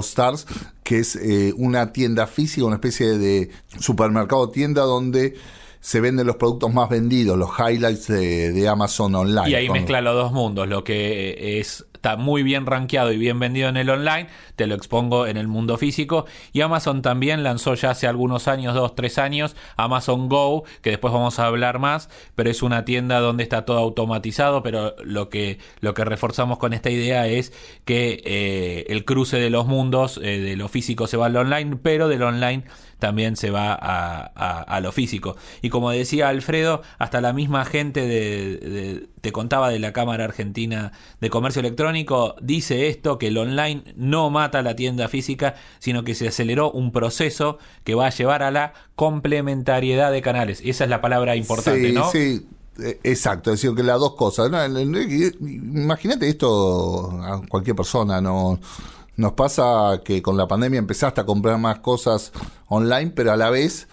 Stars, 0.00 0.46
que 0.82 0.98
es 0.98 1.18
una 1.56 1.92
tienda 1.92 2.26
física, 2.26 2.66
una 2.66 2.76
especie 2.76 3.18
de 3.18 3.50
supermercado 3.78 4.50
tienda 4.50 4.82
donde 4.82 5.34
se 5.80 6.00
venden 6.00 6.26
los 6.26 6.34
productos 6.34 6.74
más 6.74 6.88
vendidos, 6.88 7.38
los 7.38 7.50
highlights 7.58 8.08
de, 8.08 8.52
de 8.52 8.68
Amazon 8.68 9.14
Online. 9.14 9.50
Y 9.50 9.54
ahí 9.54 9.68
mezcla 9.68 10.00
los 10.00 10.14
dos 10.14 10.32
mundos, 10.32 10.66
lo 10.66 10.82
que 10.82 11.60
es 11.60 11.85
está 12.06 12.16
muy 12.16 12.44
bien 12.44 12.66
rankeado 12.66 13.10
y 13.10 13.16
bien 13.18 13.40
vendido 13.40 13.68
en 13.68 13.76
el 13.76 13.90
online, 13.90 14.28
te 14.54 14.68
lo 14.68 14.76
expongo 14.76 15.26
en 15.26 15.36
el 15.36 15.48
mundo 15.48 15.76
físico. 15.76 16.26
Y 16.52 16.60
Amazon 16.60 17.02
también 17.02 17.42
lanzó 17.42 17.74
ya 17.74 17.90
hace 17.90 18.06
algunos 18.06 18.46
años, 18.46 18.76
dos, 18.76 18.94
tres 18.94 19.18
años, 19.18 19.56
Amazon 19.76 20.28
Go, 20.28 20.62
que 20.82 20.90
después 20.90 21.12
vamos 21.12 21.40
a 21.40 21.46
hablar 21.46 21.80
más, 21.80 22.08
pero 22.36 22.48
es 22.48 22.62
una 22.62 22.84
tienda 22.84 23.18
donde 23.18 23.42
está 23.42 23.64
todo 23.64 23.78
automatizado, 23.78 24.62
pero 24.62 24.94
lo 25.02 25.30
que, 25.30 25.58
lo 25.80 25.94
que 25.94 26.04
reforzamos 26.04 26.58
con 26.58 26.74
esta 26.74 26.90
idea 26.90 27.26
es 27.26 27.52
que 27.84 28.22
eh, 28.24 28.84
el 28.88 29.04
cruce 29.04 29.38
de 29.38 29.50
los 29.50 29.66
mundos, 29.66 30.20
eh, 30.22 30.38
de 30.38 30.54
lo 30.54 30.68
físico 30.68 31.08
se 31.08 31.16
va 31.16 31.26
al 31.26 31.36
online, 31.36 31.76
pero 31.82 32.06
del 32.06 32.22
online 32.22 32.62
también 32.98 33.36
se 33.36 33.50
va 33.50 33.72
a, 33.74 34.32
a- 34.34 34.62
a 34.62 34.80
lo 34.80 34.90
físico. 34.92 35.36
Y 35.62 35.68
como 35.70 35.90
decía 35.90 36.28
Alfredo, 36.28 36.82
hasta 36.98 37.20
la 37.20 37.32
misma 37.32 37.64
gente 37.64 38.00
de, 38.00 38.56
de- 38.58 39.08
te 39.20 39.32
contaba 39.32 39.68
de 39.70 39.78
la 39.78 39.92
Cámara 39.92 40.24
Argentina 40.24 40.92
de 41.20 41.30
Comercio 41.30 41.60
Electrónico, 41.60 42.36
dice 42.40 42.88
esto, 42.88 43.18
que 43.18 43.26
el 43.28 43.38
online 43.38 43.82
no 43.96 44.30
mata 44.30 44.62
la 44.62 44.76
tienda 44.76 45.08
física, 45.08 45.54
sino 45.78 46.04
que 46.04 46.14
se 46.14 46.28
aceleró 46.28 46.70
un 46.70 46.92
proceso 46.92 47.58
que 47.84 47.94
va 47.94 48.06
a 48.06 48.10
llevar 48.10 48.42
a 48.42 48.50
la 48.50 48.72
complementariedad 48.94 50.12
de 50.12 50.22
canales. 50.22 50.62
Esa 50.64 50.84
es 50.84 50.90
la 50.90 51.00
palabra 51.00 51.36
importante, 51.36 51.88
sí, 51.88 51.92
¿no? 51.92 52.10
Sí, 52.10 52.46
eh, 52.82 53.00
exacto, 53.04 53.52
es 53.52 53.60
decir, 53.60 53.74
que 53.76 53.82
las 53.82 53.98
dos 53.98 54.14
cosas. 54.14 54.50
Imagínate 55.40 56.28
esto 56.28 57.10
a 57.22 57.42
cualquier 57.48 57.76
persona, 57.76 58.20
no 58.20 58.58
nos 59.16 59.32
pasa 59.32 60.02
que 60.04 60.22
con 60.22 60.36
la 60.36 60.46
pandemia 60.46 60.78
empezaste 60.78 61.20
a 61.20 61.26
comprar 61.26 61.58
más 61.58 61.78
cosas 61.78 62.32
online, 62.68 63.12
pero 63.14 63.32
a 63.32 63.36
la 63.36 63.50
vez 63.50 63.88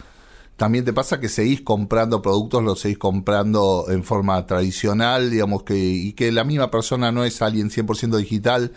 también 0.58 0.86
te 0.86 0.94
pasa 0.94 1.20
que 1.20 1.30
seguís 1.30 1.62
comprando 1.62 2.22
productos, 2.22 2.63
los 2.63 2.80
seguís 2.80 2.98
comprando 2.98 3.86
en 3.89 4.03
forma 4.03 4.46
tradicional, 4.46 5.32
digamos 5.32 5.63
que 5.63 5.77
y 5.77 6.13
que 6.13 6.32
la 6.32 6.44
misma 6.44 6.70
persona 6.70 7.12
no 7.12 7.24
es 7.24 7.42
alguien 7.42 7.70
100% 7.70 8.18
digital 8.18 8.72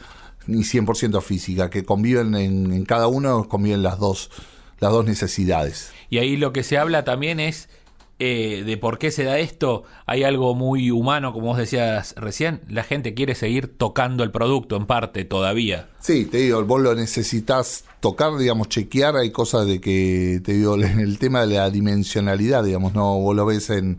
ni 0.47 0.61
100% 0.61 1.21
física, 1.23 1.71
que 1.71 1.85
conviven 1.85 2.35
en, 2.37 2.73
en 2.73 2.85
cada 2.85 3.09
uno 3.09 3.49
conviven 3.49 3.83
las 3.83 3.99
dos 3.99 4.31
las 4.79 4.93
dos 4.93 5.05
necesidades. 5.05 5.91
Y 6.11 6.19
ahí 6.19 6.37
lo 6.37 6.53
que 6.53 6.63
se 6.63 6.79
habla 6.79 7.05
también 7.05 7.41
es 7.41 7.69
eh, 8.19 8.63
de 8.65 8.77
por 8.79 8.99
qué 8.99 9.11
se 9.11 9.25
da 9.25 9.39
esto. 9.39 9.85
Hay 10.07 10.23
algo 10.25 10.55
muy 10.55 10.91
humano, 10.91 11.33
como 11.33 11.49
vos 11.49 11.59
decías 11.59 12.15
recién. 12.17 12.61
La 12.69 12.83
gente 12.83 13.13
quiere 13.15 13.35
seguir 13.35 13.77
tocando 13.77 14.25
el 14.25 14.31
producto 14.31 14.77
en 14.77 14.87
parte 14.87 15.25
todavía. 15.25 15.89
Sí, 16.01 16.25
te 16.25 16.39
digo, 16.39 16.65
vos 16.65 16.81
lo 16.81 16.95
necesitas 16.95 17.85
tocar, 18.01 18.37
digamos, 18.39 18.69
chequear, 18.69 19.17
hay 19.17 19.31
cosas 19.33 19.67
de 19.67 19.81
que, 19.81 20.41
te 20.43 20.55
digo, 20.55 20.75
el 20.77 21.19
tema 21.19 21.45
de 21.45 21.57
la 21.57 21.71
dimensionalidad, 21.71 22.65
digamos, 22.65 22.95
no, 22.95 23.19
vos 23.19 23.37
lo 23.37 23.45
ves 23.45 23.69
en, 23.71 23.99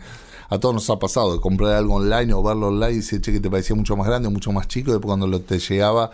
a 0.49 0.59
todos 0.59 0.73
nos 0.73 0.89
ha 0.89 0.97
pasado, 0.97 1.33
de 1.33 1.39
comprar 1.39 1.73
algo 1.73 1.95
online 1.95 2.33
o 2.33 2.41
verlo 2.41 2.69
online 2.69 2.93
y 2.93 2.95
decir, 2.97 3.21
che, 3.21 3.31
que 3.31 3.39
te 3.39 3.49
parecía 3.49 3.75
mucho 3.75 3.95
más 3.95 4.07
grande, 4.07 4.29
mucho 4.29 4.51
más 4.51 4.67
chico, 4.67 4.89
y 4.89 4.93
después 4.93 5.09
cuando 5.09 5.27
lo 5.27 5.41
te 5.41 5.59
llegaba, 5.59 6.09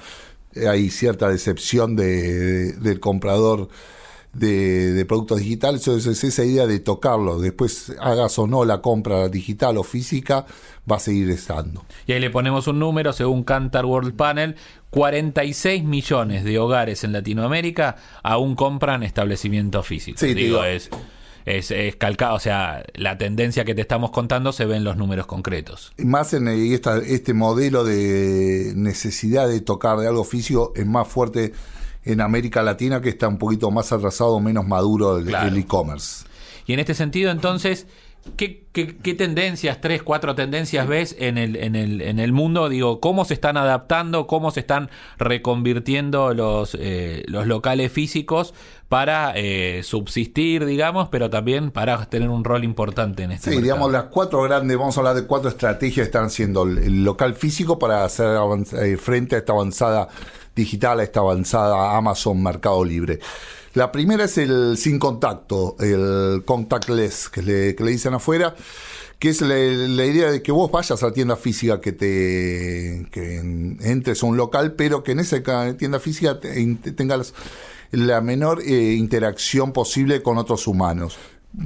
eh, 0.55 0.67
hay 0.67 0.89
cierta 0.89 1.29
decepción 1.29 1.95
de, 1.95 2.73
del 2.73 2.99
comprador 2.99 3.69
de, 4.33 4.91
de 4.93 5.05
productos 5.05 5.39
digitales, 5.39 5.85
entonces 5.87 6.23
esa 6.23 6.43
idea 6.43 6.65
de 6.67 6.79
tocarlo, 6.79 7.39
después 7.39 7.93
hagas 7.99 8.37
o 8.39 8.47
no 8.47 8.65
la 8.65 8.81
compra 8.81 9.29
digital 9.29 9.77
o 9.77 9.83
física, 9.83 10.45
va 10.91 10.95
a 10.95 10.99
seguir 10.99 11.29
estando. 11.29 11.85
Y 12.07 12.13
ahí 12.13 12.19
le 12.19 12.29
ponemos 12.31 12.67
un 12.67 12.79
número, 12.79 13.13
según 13.13 13.43
Cantar 13.43 13.85
World 13.85 14.15
Panel, 14.15 14.55
46 14.89 15.83
millones 15.83 16.43
de 16.43 16.57
hogares 16.59 17.03
en 17.03 17.13
Latinoamérica 17.13 17.95
aún 18.23 18.55
compran 18.55 19.03
establecimientos 19.03 19.85
físicos. 19.87 20.19
Sí, 20.21 20.33
Digo, 20.33 20.57
digo. 20.61 20.63
es, 20.65 20.89
es, 21.45 21.71
es 21.71 21.95
calcado, 21.95 22.35
o 22.35 22.39
sea, 22.39 22.83
la 22.95 23.17
tendencia 23.17 23.65
que 23.65 23.75
te 23.75 23.81
estamos 23.81 24.11
contando 24.11 24.51
se 24.51 24.65
ve 24.65 24.77
en 24.77 24.83
los 24.83 24.95
números 24.97 25.25
concretos. 25.27 25.93
Y 25.97 26.05
más 26.05 26.33
en 26.33 26.47
el- 26.47 26.73
esta, 26.73 26.97
este 26.99 27.33
modelo 27.33 27.83
de 27.83 28.73
necesidad 28.75 29.47
de 29.47 29.61
tocar 29.61 29.97
de 29.99 30.07
algo 30.07 30.23
físico 30.23 30.73
es 30.75 30.85
más 30.85 31.07
fuerte 31.07 31.53
en 32.05 32.21
América 32.21 32.61
Latina 32.63 33.01
que 33.01 33.09
está 33.09 33.27
un 33.27 33.37
poquito 33.37 33.71
más 33.71 33.91
atrasado, 33.91 34.39
menos 34.39 34.65
maduro 34.67 35.17
el 35.17 35.25
Claro. 35.25 35.55
e-commerce. 35.55 36.25
Y 36.65 36.73
en 36.73 36.79
este 36.79 36.93
sentido, 36.93 37.31
entonces, 37.31 37.87
¿qué, 38.37 38.65
qué, 38.71 38.97
qué 38.97 39.13
tendencias, 39.13 39.81
tres, 39.81 40.03
cuatro 40.03 40.35
tendencias 40.35 40.87
ves 40.87 41.15
en 41.19 41.37
el, 41.37 41.55
en, 41.55 41.75
el, 41.75 42.01
en 42.01 42.19
el 42.19 42.31
mundo? 42.31 42.69
Digo, 42.69 42.99
¿cómo 42.99 43.25
se 43.25 43.33
están 43.33 43.57
adaptando, 43.57 44.27
cómo 44.27 44.51
se 44.51 44.61
están 44.61 44.89
reconvirtiendo 45.17 46.33
los, 46.33 46.77
eh, 46.79 47.23
los 47.27 47.47
locales 47.47 47.91
físicos 47.91 48.53
para 48.89 49.33
eh, 49.35 49.81
subsistir, 49.83 50.65
digamos, 50.65 51.09
pero 51.09 51.29
también 51.29 51.71
para 51.71 52.05
tener 52.05 52.29
un 52.29 52.43
rol 52.43 52.63
importante 52.63 53.23
en 53.23 53.31
este 53.31 53.45
Sí, 53.45 53.49
mercado? 53.57 53.63
digamos 53.63 53.91
las 53.91 54.03
cuatro 54.05 54.41
grandes, 54.43 54.77
vamos 54.77 54.95
a 54.97 54.99
hablar 54.99 55.15
de 55.15 55.25
cuatro 55.25 55.49
estrategias 55.49 56.05
que 56.05 56.09
están 56.09 56.25
haciendo 56.25 56.63
el, 56.63 57.03
local 57.03 57.33
físico 57.33 57.79
para 57.79 58.03
hacer 58.03 58.37
eh, 58.81 58.97
frente 58.97 59.35
a 59.35 59.39
esta 59.39 59.53
avanzada 59.53 60.07
digital, 60.55 60.99
a 60.99 61.03
esta 61.03 61.21
avanzada 61.21 61.97
Amazon 61.97 62.41
Mercado 62.43 62.85
Libre. 62.85 63.19
La 63.73 63.91
primera 63.91 64.25
es 64.25 64.37
el 64.37 64.77
sin 64.77 64.99
contacto, 64.99 65.75
el 65.79 66.43
contactless, 66.45 67.29
que 67.29 67.41
le, 67.41 67.73
dicen 67.73 68.13
afuera, 68.13 68.55
que 69.17 69.29
es 69.29 69.41
la, 69.41 69.57
idea 69.57 70.29
de 70.31 70.43
que 70.43 70.51
vos 70.51 70.71
vayas 70.71 71.01
a 71.01 71.07
la 71.07 71.11
tienda 71.13 71.35
física, 71.35 71.81
que 71.81 71.91
te 71.91 73.07
que 73.11 73.37
entres 73.81 74.21
a 74.21 74.25
un 74.27 74.37
local, 74.37 74.73
pero 74.73 75.03
que 75.03 75.13
en 75.13 75.21
esa 75.21 75.41
tienda 75.75 75.99
física 75.99 76.39
te- 76.39 76.75
te- 76.83 76.91
tengas 76.91 77.33
la 77.91 78.21
menor 78.21 78.61
eh, 78.61 78.93
interacción 78.93 79.71
posible 79.73 80.21
con 80.21 80.37
otros 80.37 80.67
humanos. 80.67 81.17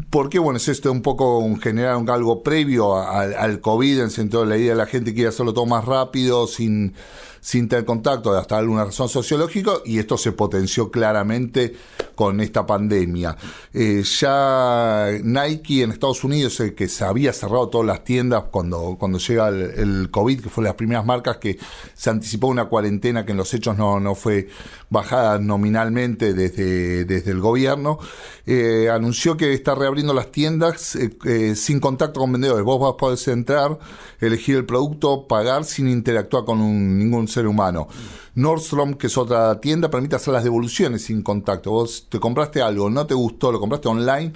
Porque, 0.09 0.37
bueno, 0.39 0.57
es 0.57 0.67
esto 0.67 0.91
un 0.91 1.01
poco 1.01 1.37
un- 1.39 1.61
generar 1.61 1.95
un- 1.95 2.09
algo 2.09 2.43
previo 2.43 2.97
al, 2.97 3.61
COVID, 3.61 3.99
en 3.99 4.03
el 4.05 4.11
sentido 4.11 4.41
de 4.43 4.49
la 4.49 4.57
idea 4.57 4.71
de 4.71 4.77
la 4.77 4.85
gente 4.85 5.13
quiere 5.13 5.29
hacerlo 5.29 5.53
todo 5.53 5.65
más 5.65 5.85
rápido, 5.85 6.45
sin, 6.47 6.93
sin 7.39 7.69
tener 7.69 7.85
contacto, 7.85 8.35
hasta 8.37 8.57
alguna 8.57 8.83
razón 8.83 9.07
sociológica, 9.07 9.71
y 9.85 9.99
esto 9.99 10.17
se 10.17 10.33
potenció 10.33 10.91
claramente 10.91 11.73
con 12.15 12.41
esta 12.41 12.65
pandemia. 12.65 13.37
Eh, 13.73 14.03
ya 14.03 15.07
Nike 15.23 15.83
en 15.83 15.91
Estados 15.91 16.23
Unidos, 16.25 16.59
eh, 16.59 16.73
que 16.73 16.89
se 16.89 17.05
había 17.05 17.31
cerrado 17.31 17.69
todas 17.69 17.87
las 17.87 18.03
tiendas 18.03 18.43
cuando, 18.51 18.97
cuando 18.99 19.19
llega 19.19 19.47
el, 19.47 20.09
COVID, 20.11 20.41
que 20.41 20.49
fue 20.49 20.63
las 20.65 20.73
primeras 20.73 21.05
marcas 21.05 21.37
que 21.37 21.57
se 21.93 22.09
anticipó 22.09 22.47
una 22.47 22.65
cuarentena 22.65 23.25
que 23.25 23.31
en 23.31 23.37
los 23.37 23.53
hechos 23.53 23.77
no, 23.77 23.99
no 24.01 24.15
fue 24.15 24.49
bajada 24.89 25.37
nominalmente 25.39 26.33
desde, 26.33 27.05
desde 27.05 27.31
el 27.31 27.39
gobierno, 27.39 27.99
eh, 28.45 28.89
anunció 28.91 29.37
que 29.37 29.53
está 29.53 29.75
reabriendo 29.77 30.13
las 30.13 30.31
tiendas 30.31 30.95
eh, 30.95 31.17
eh, 31.25 31.55
sin 31.55 31.79
contacto 31.79 32.19
con 32.19 32.31
vendedores. 32.31 32.63
Vos 32.63 32.79
vas 32.79 32.93
a 32.93 32.97
poder 32.97 33.19
entrar, 33.29 33.77
elegir 34.19 34.57
el 34.57 34.65
producto, 34.65 35.27
pagar 35.27 35.63
sin 35.63 35.87
interactuar 35.87 36.45
con 36.45 36.59
un- 36.59 36.97
ningún 36.97 37.27
ser 37.27 37.47
humano. 37.47 37.87
Nordstrom, 38.35 38.93
que 38.95 39.07
es 39.07 39.17
otra 39.17 39.59
tienda, 39.61 39.89
permite 39.89 40.15
hacer 40.15 40.33
las 40.33 40.43
devoluciones 40.43 41.03
sin 41.03 41.21
contacto. 41.21 41.71
Vos 41.71 42.07
te 42.09 42.19
compraste 42.19 42.61
algo, 42.61 42.89
no 42.89 43.07
te 43.07 43.13
gustó, 43.13 43.51
lo 43.51 43.59
compraste 43.59 43.87
online 43.87 44.33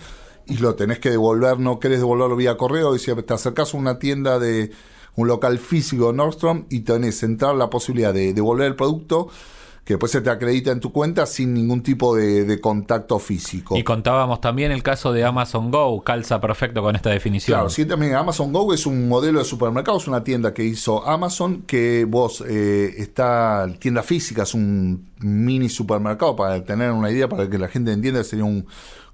y 0.48 0.58
lo 0.58 0.76
tenés 0.76 1.00
que 1.00 1.12
devolver, 1.12 1.60
no 1.60 1.80
querés 1.80 2.00
devolverlo 2.00 2.36
vía 2.36 2.58
correo, 2.58 2.96
y 2.96 3.00
te 3.00 3.34
acercás 3.34 3.74
a 3.74 3.78
una 3.78 4.00
tienda 4.00 4.40
de 4.40 4.72
un 5.16 5.28
local 5.28 5.60
físico 5.60 6.14
Nordstrom 6.14 6.66
y 6.70 6.80
tenés 6.82 7.22
entrar 7.24 7.56
la 7.56 7.70
posibilidad 7.70 8.14
de 8.14 8.34
devolver 8.34 8.68
el 8.68 8.76
producto 8.76 9.28
que 9.84 9.96
después 9.96 10.12
se 10.12 10.22
te 10.22 10.30
acredita 10.30 10.72
en 10.72 10.80
tu 10.80 10.92
cuenta 10.92 11.26
sin 11.26 11.54
ningún 11.56 11.82
tipo 11.82 12.16
de, 12.16 12.46
de 12.46 12.62
contacto 12.62 13.18
físico. 13.18 13.76
Y 13.76 13.84
contábamos 13.84 14.40
también 14.40 14.72
el 14.72 14.84
caso 14.84 15.12
de 15.12 15.24
Amazon 15.26 15.72
Go, 15.72 16.02
calza 16.04 16.40
perfecto 16.40 16.82
con 16.84 16.96
esta 16.96 17.10
definición. 17.10 17.56
Claro, 17.58 17.70
sí, 17.70 17.86
también 17.86 18.14
Amazon 18.16 18.54
Go 18.54 18.74
es 18.74 18.86
un 18.86 19.10
modelo 19.10 19.40
de 19.40 19.46
supermercado, 19.46 19.98
es 19.98 20.08
una 20.08 20.24
tienda 20.24 20.54
que 20.54 20.64
hizo 20.64 21.08
Amazon, 21.08 21.64
que 21.64 22.06
vos 22.08 22.44
eh, 22.48 22.94
está 22.98 23.68
tienda 23.80 24.04
física, 24.04 24.44
es 24.44 24.54
un 24.54 25.10
mini 25.20 25.68
supermercado, 25.70 26.36
para 26.36 26.64
tener 26.64 26.92
una 26.92 27.10
idea, 27.10 27.28
para 27.28 27.50
que 27.50 27.58
la 27.58 27.68
gente 27.68 27.92
entienda, 27.92 28.24
sería 28.24 28.46
un 28.46 28.66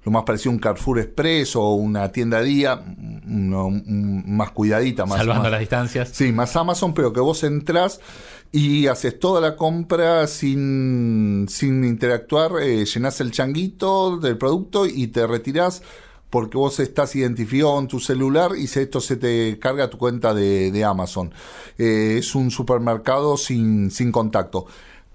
lo 0.04 0.12
más 0.12 0.22
parecido 0.22 0.52
a 0.52 0.54
un 0.54 0.60
Carrefour 0.60 1.00
Express 1.00 1.56
o 1.56 1.70
una 1.74 2.10
tienda 2.12 2.40
día, 2.40 2.80
uno- 3.26 3.66
un- 3.66 4.24
más 4.28 4.52
cuidadita, 4.52 5.04
más 5.06 5.18
Salvando 5.18 5.42
más- 5.42 5.50
las 5.50 5.60
distancias. 5.60 6.10
Sí, 6.12 6.32
más 6.32 6.54
Amazon, 6.56 6.94
pero 6.94 7.12
que 7.12 7.20
vos 7.20 7.42
entrás 7.42 8.00
y 8.50 8.86
haces 8.86 9.18
toda 9.18 9.40
la 9.40 9.56
compra 9.56 10.26
sin, 10.26 11.46
sin 11.48 11.84
interactuar, 11.84 12.52
eh, 12.62 12.84
llenás 12.84 13.20
el 13.20 13.30
changuito 13.30 14.16
del 14.16 14.38
producto 14.38 14.86
y 14.86 15.08
te 15.08 15.26
retirás 15.26 15.82
porque 16.30 16.58
vos 16.58 16.78
estás 16.80 17.16
identificado 17.16 17.78
en 17.78 17.88
tu 17.88 18.00
celular 18.00 18.52
y 18.56 18.64
esto 18.64 19.00
se 19.00 19.16
te 19.16 19.58
carga 19.58 19.84
a 19.84 19.90
tu 19.90 19.98
cuenta 19.98 20.34
de, 20.34 20.70
de 20.70 20.84
Amazon. 20.84 21.32
Eh, 21.78 22.16
es 22.18 22.34
un 22.34 22.50
supermercado 22.50 23.36
sin, 23.36 23.90
sin 23.90 24.12
contacto. 24.12 24.66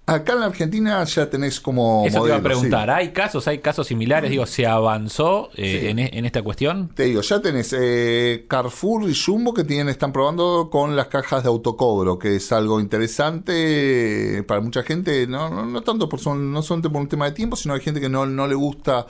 Acá 0.05 0.33
en 0.33 0.41
la 0.41 0.47
Argentina 0.47 1.01
ya 1.05 1.29
tenés 1.29 1.61
como... 1.61 2.03
Eso 2.05 2.19
te 2.23 2.27
iba 2.27 2.35
a 2.35 2.39
sí. 2.39 2.43
preguntar. 2.43 2.89
¿Hay 2.89 3.13
casos, 3.13 3.47
hay 3.47 3.59
casos 3.59 3.87
similares? 3.87 4.29
Digo, 4.29 4.45
¿se 4.45 4.67
avanzó 4.67 5.49
eh, 5.55 5.79
Sí. 5.79 5.87
en, 5.87 5.99
e- 5.99 6.09
en 6.11 6.25
esta 6.25 6.41
cuestión? 6.41 6.89
Te 6.93 7.03
digo, 7.03 7.21
ya 7.21 7.41
tenés 7.41 7.73
eh, 7.79 8.43
Carrefour 8.49 9.09
y 9.09 9.15
Jumbo 9.15 9.53
que 9.53 9.63
tienen, 9.63 9.87
están 9.87 10.11
probando 10.11 10.67
con 10.69 10.97
las 10.97 11.07
cajas 11.07 11.43
de 11.43 11.47
autocobro, 11.49 12.19
que 12.19 12.35
es 12.35 12.51
algo 12.51 12.81
interesante 12.81 14.39
eh, 14.39 14.43
para 14.43 14.59
mucha 14.59 14.83
gente, 14.83 15.25
no, 15.25 15.49
no, 15.49 15.65
no 15.65 15.81
tanto 15.83 16.09
por 16.09 16.19
son, 16.19 16.51
no 16.51 16.61
solamente 16.61 16.89
por 16.89 17.01
un 17.01 17.07
tema 17.07 17.25
de 17.25 17.31
tiempo, 17.31 17.55
sino 17.55 17.73
hay 17.73 17.79
gente 17.79 18.01
que 18.01 18.09
no, 18.09 18.25
no 18.25 18.45
le 18.45 18.55
gusta 18.55 19.07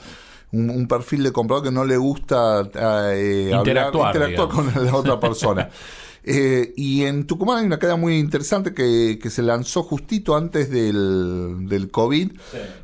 un, 0.52 0.86
perfil 0.86 1.24
de 1.24 1.32
comprador 1.32 1.64
que 1.64 1.72
no 1.72 1.84
le 1.84 1.96
gusta 1.96 2.60
eh, 3.12 3.50
interactuar, 3.52 4.14
interactuar 4.14 4.48
con 4.48 4.84
la 4.86 4.94
otra 4.94 5.18
persona. 5.18 5.68
Eh, 6.26 6.72
y 6.74 7.02
en 7.02 7.26
Tucumán 7.26 7.58
hay 7.58 7.66
una 7.66 7.78
cadena 7.78 7.98
muy 7.98 8.18
interesante 8.18 8.72
que, 8.72 9.18
que 9.20 9.28
se 9.28 9.42
lanzó 9.42 9.82
justito 9.82 10.34
antes 10.36 10.70
del, 10.70 11.68
del 11.68 11.90
COVID, 11.90 12.32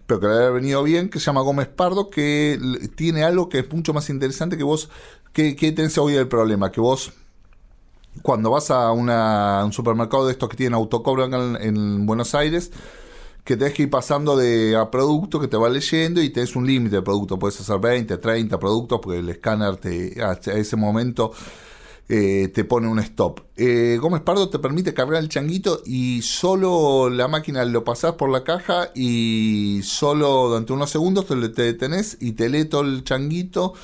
pero 0.06 0.20
que 0.20 0.26
le 0.26 0.44
ha 0.44 0.50
venido 0.50 0.82
bien, 0.82 1.08
que 1.08 1.18
se 1.18 1.26
llama 1.26 1.40
Gómez 1.40 1.68
Pardo, 1.68 2.10
que 2.10 2.60
tiene 2.96 3.24
algo 3.24 3.48
que 3.48 3.60
es 3.60 3.72
mucho 3.72 3.94
más 3.94 4.10
interesante 4.10 4.58
que 4.58 4.62
vos. 4.62 4.90
¿Qué, 5.32 5.56
qué 5.56 5.72
tenés 5.72 5.96
hoy 5.96 6.16
el 6.16 6.28
problema? 6.28 6.70
Que 6.70 6.82
vos 6.82 7.12
cuando 8.22 8.50
vas 8.50 8.70
a, 8.70 8.92
una, 8.92 9.64
un 9.64 9.72
supermercado 9.72 10.26
de 10.26 10.32
estos 10.32 10.48
que 10.48 10.56
tienen 10.56 10.74
autocobro 10.74 11.24
en, 11.24 11.56
en, 11.56 12.04
Buenos 12.04 12.34
Aires, 12.34 12.70
que 13.44 13.56
tenés 13.56 13.72
que 13.72 13.84
ir 13.84 13.90
pasando 13.90 14.36
de 14.36 14.76
a 14.76 14.90
producto 14.90 15.40
que 15.40 15.48
te 15.48 15.56
va 15.56 15.70
leyendo 15.70 16.20
y 16.20 16.28
tenés 16.28 16.54
un 16.56 16.66
límite 16.66 16.96
de 16.96 17.02
producto. 17.02 17.38
Puedes 17.38 17.58
hacer 17.58 17.78
20, 17.78 18.18
30 18.18 18.58
productos 18.58 19.00
porque 19.02 19.20
el 19.20 19.28
escáner 19.30 19.76
te, 19.76 20.22
a 20.22 20.32
ese 20.32 20.76
momento 20.76 21.32
eh, 22.12 22.48
te 22.48 22.64
pone 22.64 22.88
un 22.88 22.98
stop. 22.98 23.40
Eh, 23.56 23.96
Gómez 24.00 24.20
Pardo 24.22 24.48
te 24.48 24.58
permite 24.58 24.92
cargar 24.92 25.22
el 25.22 25.28
changuito 25.28 25.80
y 25.86 26.22
solo 26.22 27.08
la 27.08 27.28
máquina 27.28 27.64
lo 27.64 27.84
pasás 27.84 28.14
por 28.14 28.30
la 28.30 28.42
caja 28.42 28.90
y 28.96 29.80
solo 29.84 30.48
durante 30.48 30.72
unos 30.72 30.90
segundos 30.90 31.26
te, 31.26 31.36
te 31.50 31.62
detenés 31.62 32.18
y 32.20 32.32
te 32.32 32.48
lee 32.48 32.64
todo 32.64 32.80
el 32.80 33.04
changuito 33.04 33.74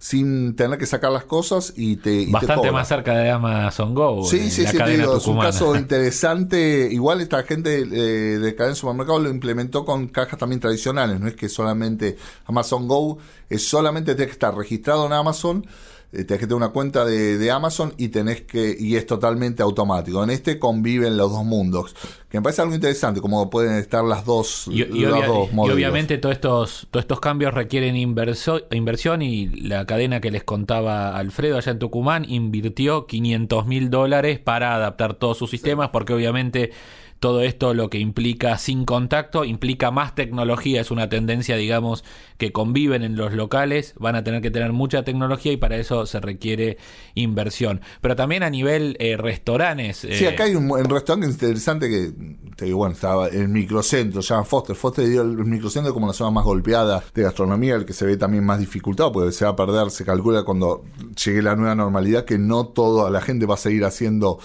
sin 0.00 0.56
tener 0.56 0.78
que 0.78 0.86
sacar 0.86 1.12
las 1.12 1.26
cosas 1.26 1.74
y 1.76 1.96
te. 1.96 2.26
Bastante 2.26 2.72
más 2.72 2.88
cerca 2.88 3.16
de 3.16 3.30
Amazon 3.30 3.94
Go. 3.94 4.24
Sí, 4.24 4.50
sí, 4.50 4.66
sí, 4.66 4.76
es 4.76 5.26
un 5.28 5.38
caso 5.38 5.76
interesante. 5.78 6.88
Igual 6.90 7.20
esta 7.20 7.44
gente 7.44 7.82
eh, 7.82 8.38
de 8.38 8.54
cadena 8.56 8.74
supermercado 8.74 9.20
lo 9.20 9.30
implementó 9.30 9.84
con 9.84 10.08
cajas 10.08 10.40
también 10.40 10.60
tradicionales, 10.60 11.20
no 11.20 11.28
es 11.28 11.36
que 11.36 11.48
solamente 11.48 12.16
Amazon 12.46 12.88
Go, 12.88 13.18
es 13.48 13.66
solamente 13.66 14.16
tienes 14.16 14.26
que 14.26 14.32
estar 14.32 14.56
registrado 14.56 15.06
en 15.06 15.12
Amazon 15.12 15.64
tenés 16.10 16.26
que 16.26 16.46
tener 16.46 16.54
una 16.54 16.68
cuenta 16.68 17.04
de, 17.04 17.50
Amazon 17.50 17.94
y 17.96 18.08
tenés 18.08 18.42
que 18.42 18.74
y 18.78 18.96
es 18.96 19.06
totalmente 19.06 19.62
automático. 19.62 20.22
En 20.22 20.30
este 20.30 20.58
conviven 20.58 21.16
los 21.16 21.32
dos 21.32 21.44
mundos, 21.44 21.94
que 22.28 22.38
me 22.38 22.42
parece 22.42 22.62
algo 22.62 22.74
interesante, 22.74 23.20
como 23.20 23.48
pueden 23.50 23.76
estar 23.76 24.04
las 24.04 24.24
dos, 24.24 24.66
y, 24.68 24.82
dos 24.82 25.50
y 25.52 25.70
obviamente 25.70 26.18
todos 26.18 26.34
estos, 26.34 26.88
todos 26.90 27.04
estos 27.04 27.20
cambios 27.20 27.54
requieren 27.54 27.96
inversión 27.96 29.22
y 29.22 29.46
la 29.46 29.86
cadena 29.86 30.20
que 30.20 30.30
les 30.30 30.44
contaba 30.44 31.16
Alfredo 31.16 31.56
allá 31.56 31.72
en 31.72 31.78
Tucumán 31.78 32.24
invirtió 32.28 33.06
500 33.06 33.66
mil 33.66 33.90
dólares 33.90 34.38
para 34.38 34.74
adaptar 34.74 35.14
todos 35.14 35.38
sus 35.38 35.50
sistemas, 35.50 35.90
porque 35.90 36.12
obviamente 36.12 36.72
todo 37.20 37.42
esto 37.42 37.74
lo 37.74 37.88
que 37.88 37.98
implica 37.98 38.58
sin 38.58 38.84
contacto, 38.84 39.44
implica 39.44 39.90
más 39.90 40.14
tecnología, 40.14 40.80
es 40.80 40.90
una 40.90 41.08
tendencia, 41.08 41.56
digamos, 41.56 42.04
que 42.38 42.52
conviven 42.52 43.02
en 43.02 43.16
los 43.16 43.32
locales, 43.32 43.94
van 43.98 44.16
a 44.16 44.24
tener 44.24 44.42
que 44.42 44.50
tener 44.50 44.72
mucha 44.72 45.02
tecnología 45.02 45.52
y 45.52 45.56
para 45.56 45.76
eso 45.76 46.06
se 46.06 46.20
requiere 46.20 46.76
inversión. 47.14 47.80
Pero 48.00 48.16
también 48.16 48.42
a 48.42 48.50
nivel 48.50 48.96
eh, 49.00 49.16
restaurantes. 49.16 49.98
Sí, 49.98 50.24
eh, 50.24 50.28
acá 50.28 50.44
hay 50.44 50.54
un, 50.54 50.68
restaurante 50.88 51.26
interesante 51.26 51.88
que, 51.88 52.12
te 52.54 52.66
digo, 52.66 52.78
bueno, 52.78 52.94
estaba 52.94 53.28
el 53.28 53.48
microcentro, 53.48 54.20
se 54.20 54.34
llama 54.34 54.44
Foster. 54.44 54.76
Foster 54.76 55.08
dio 55.08 55.22
el 55.22 55.44
microcentro 55.44 55.94
como 55.94 56.06
la 56.06 56.12
zona 56.12 56.30
más 56.30 56.44
golpeada 56.44 57.02
de 57.14 57.22
gastronomía, 57.22 57.74
el 57.76 57.86
que 57.86 57.92
se 57.92 58.04
ve 58.04 58.16
también 58.16 58.44
más 58.44 58.58
dificultado, 58.58 59.12
porque 59.12 59.32
se 59.32 59.44
va 59.44 59.52
a 59.52 59.56
perder, 59.56 59.90
se 59.90 60.04
calcula 60.04 60.42
cuando 60.42 60.84
llegue 61.24 61.42
la 61.42 61.56
nueva 61.56 61.74
normalidad 61.74 62.24
que 62.24 62.38
no 62.38 62.66
toda 62.66 63.10
la 63.10 63.20
gente 63.20 63.46
va 63.46 63.54
a 63.54 63.58
seguir 63.58 63.84
haciendo 63.84 64.38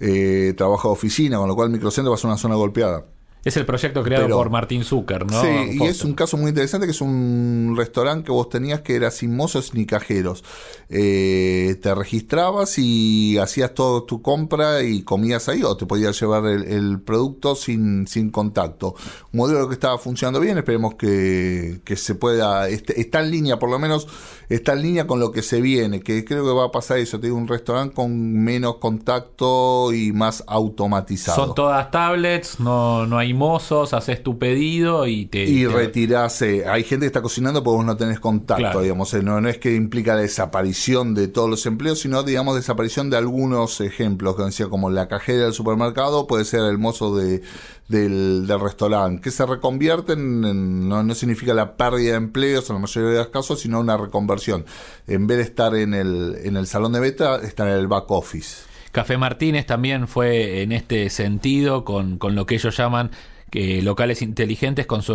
eh, 0.00 0.54
trabajo 0.56 0.88
de 0.88 0.92
oficina, 0.92 1.38
con 1.38 1.48
lo 1.48 1.54
cual 1.54 1.68
el 1.68 1.72
microcentro 1.72 2.10
va 2.10 2.16
a 2.16 2.18
ser 2.18 2.28
una 2.28 2.38
zona 2.38 2.54
golpeada. 2.54 3.04
Es 3.46 3.56
el 3.56 3.64
proyecto 3.64 4.02
creado 4.02 4.28
por 4.28 4.50
Martín 4.50 4.82
Zucker, 4.82 5.24
¿no? 5.24 5.40
Sí, 5.40 5.78
y 5.78 5.84
es 5.84 6.02
un 6.02 6.14
caso 6.14 6.36
muy 6.36 6.48
interesante 6.48 6.84
que 6.84 6.90
es 6.90 7.00
un 7.00 7.74
restaurante 7.76 8.24
que 8.24 8.32
vos 8.32 8.48
tenías 8.48 8.80
que 8.80 8.96
era 8.96 9.12
sin 9.12 9.36
mozos 9.36 9.72
ni 9.72 9.86
cajeros. 9.86 10.42
Eh, 10.88 11.78
te 11.80 11.94
registrabas 11.94 12.76
y 12.76 13.38
hacías 13.38 13.72
toda 13.72 14.04
tu 14.04 14.20
compra 14.20 14.82
y 14.82 15.02
comías 15.04 15.48
ahí 15.48 15.62
o 15.62 15.76
te 15.76 15.86
podías 15.86 16.20
llevar 16.20 16.44
el, 16.44 17.00
producto 17.02 17.54
sin, 17.54 18.08
sin 18.08 18.30
contacto. 18.30 18.96
Un 19.32 19.38
modelo 19.38 19.68
que 19.68 19.74
estaba 19.74 19.96
funcionando 19.96 20.40
bien, 20.40 20.58
esperemos 20.58 20.96
que, 20.96 21.82
que 21.84 21.94
se 21.94 22.16
pueda, 22.16 22.68
está 22.68 23.20
en 23.20 23.30
línea, 23.30 23.60
por 23.60 23.70
lo 23.70 23.78
menos 23.78 24.08
está 24.48 24.72
en 24.74 24.82
línea 24.82 25.06
con 25.06 25.20
lo 25.20 25.32
que 25.32 25.42
se 25.42 25.60
viene, 25.60 26.00
que 26.00 26.24
creo 26.24 26.44
que 26.44 26.52
va 26.52 26.66
a 26.66 26.70
pasar 26.70 26.98
eso, 26.98 27.18
te 27.18 27.26
digo, 27.26 27.36
un 27.36 27.48
restaurante 27.48 27.94
con 27.94 28.32
menos 28.32 28.76
contacto 28.76 29.92
y 29.92 30.12
más 30.12 30.44
automatizado. 30.46 31.46
Son 31.46 31.54
todas 31.54 31.90
tablets, 31.90 32.60
no, 32.60 33.06
no 33.06 33.18
hay 33.18 33.34
mozos, 33.34 33.92
haces 33.92 34.22
tu 34.22 34.38
pedido 34.38 35.06
y 35.06 35.26
te... 35.26 35.44
Y 35.44 35.66
retirás, 35.66 36.42
hay 36.42 36.84
gente 36.84 37.04
que 37.04 37.06
está 37.06 37.22
cocinando 37.22 37.62
porque 37.62 37.76
vos 37.76 37.86
no 37.86 37.96
tenés 37.96 38.20
contacto, 38.20 38.80
digamos, 38.80 39.12
eh, 39.14 39.22
no, 39.22 39.40
no 39.40 39.48
es 39.48 39.58
que 39.58 39.74
implica 39.74 40.14
la 40.14 40.22
desaparición 40.22 41.14
de 41.14 41.28
todos 41.28 41.50
los 41.50 41.66
empleos, 41.66 42.00
sino, 42.00 42.22
digamos, 42.22 42.54
desaparición 42.54 43.10
de 43.10 43.16
algunos 43.16 43.80
ejemplos, 43.80 44.36
que 44.36 44.44
decía, 44.44 44.68
como 44.68 44.90
la 44.90 45.08
cajera 45.08 45.44
del 45.44 45.52
supermercado, 45.52 46.26
puede 46.26 46.44
ser 46.44 46.60
el 46.60 46.78
mozo 46.78 47.16
de, 47.16 47.42
del, 47.88 48.46
del 48.46 48.60
restaurante, 48.60 49.22
que 49.22 49.30
se 49.30 49.46
reconvierten, 49.46 50.44
en, 50.44 50.88
no, 50.88 51.02
no 51.02 51.14
significa 51.14 51.54
la 51.54 51.76
pérdida 51.76 52.12
de 52.12 52.16
empleos 52.16 52.68
en 52.68 52.76
la 52.76 52.80
mayoría 52.80 53.10
de 53.10 53.18
los 53.18 53.28
casos, 53.28 53.60
sino 53.60 53.80
una 53.80 53.96
reconversión. 53.96 54.64
En 55.06 55.26
vez 55.26 55.38
de 55.38 55.44
estar 55.44 55.74
en 55.74 55.94
el, 55.94 56.36
en 56.42 56.56
el 56.56 56.66
salón 56.66 56.92
de 56.92 57.00
beta, 57.00 57.36
está 57.42 57.68
en 57.68 57.78
el 57.78 57.86
back 57.86 58.10
office. 58.10 58.64
Café 58.92 59.18
Martínez 59.18 59.66
también 59.66 60.08
fue 60.08 60.62
en 60.62 60.72
este 60.72 61.10
sentido 61.10 61.84
con, 61.84 62.18
con 62.18 62.34
lo 62.34 62.46
que 62.46 62.54
ellos 62.54 62.76
llaman 62.76 63.10
que 63.50 63.82
locales 63.82 64.22
inteligentes 64.22 64.86
con 64.86 65.02
su 65.02 65.14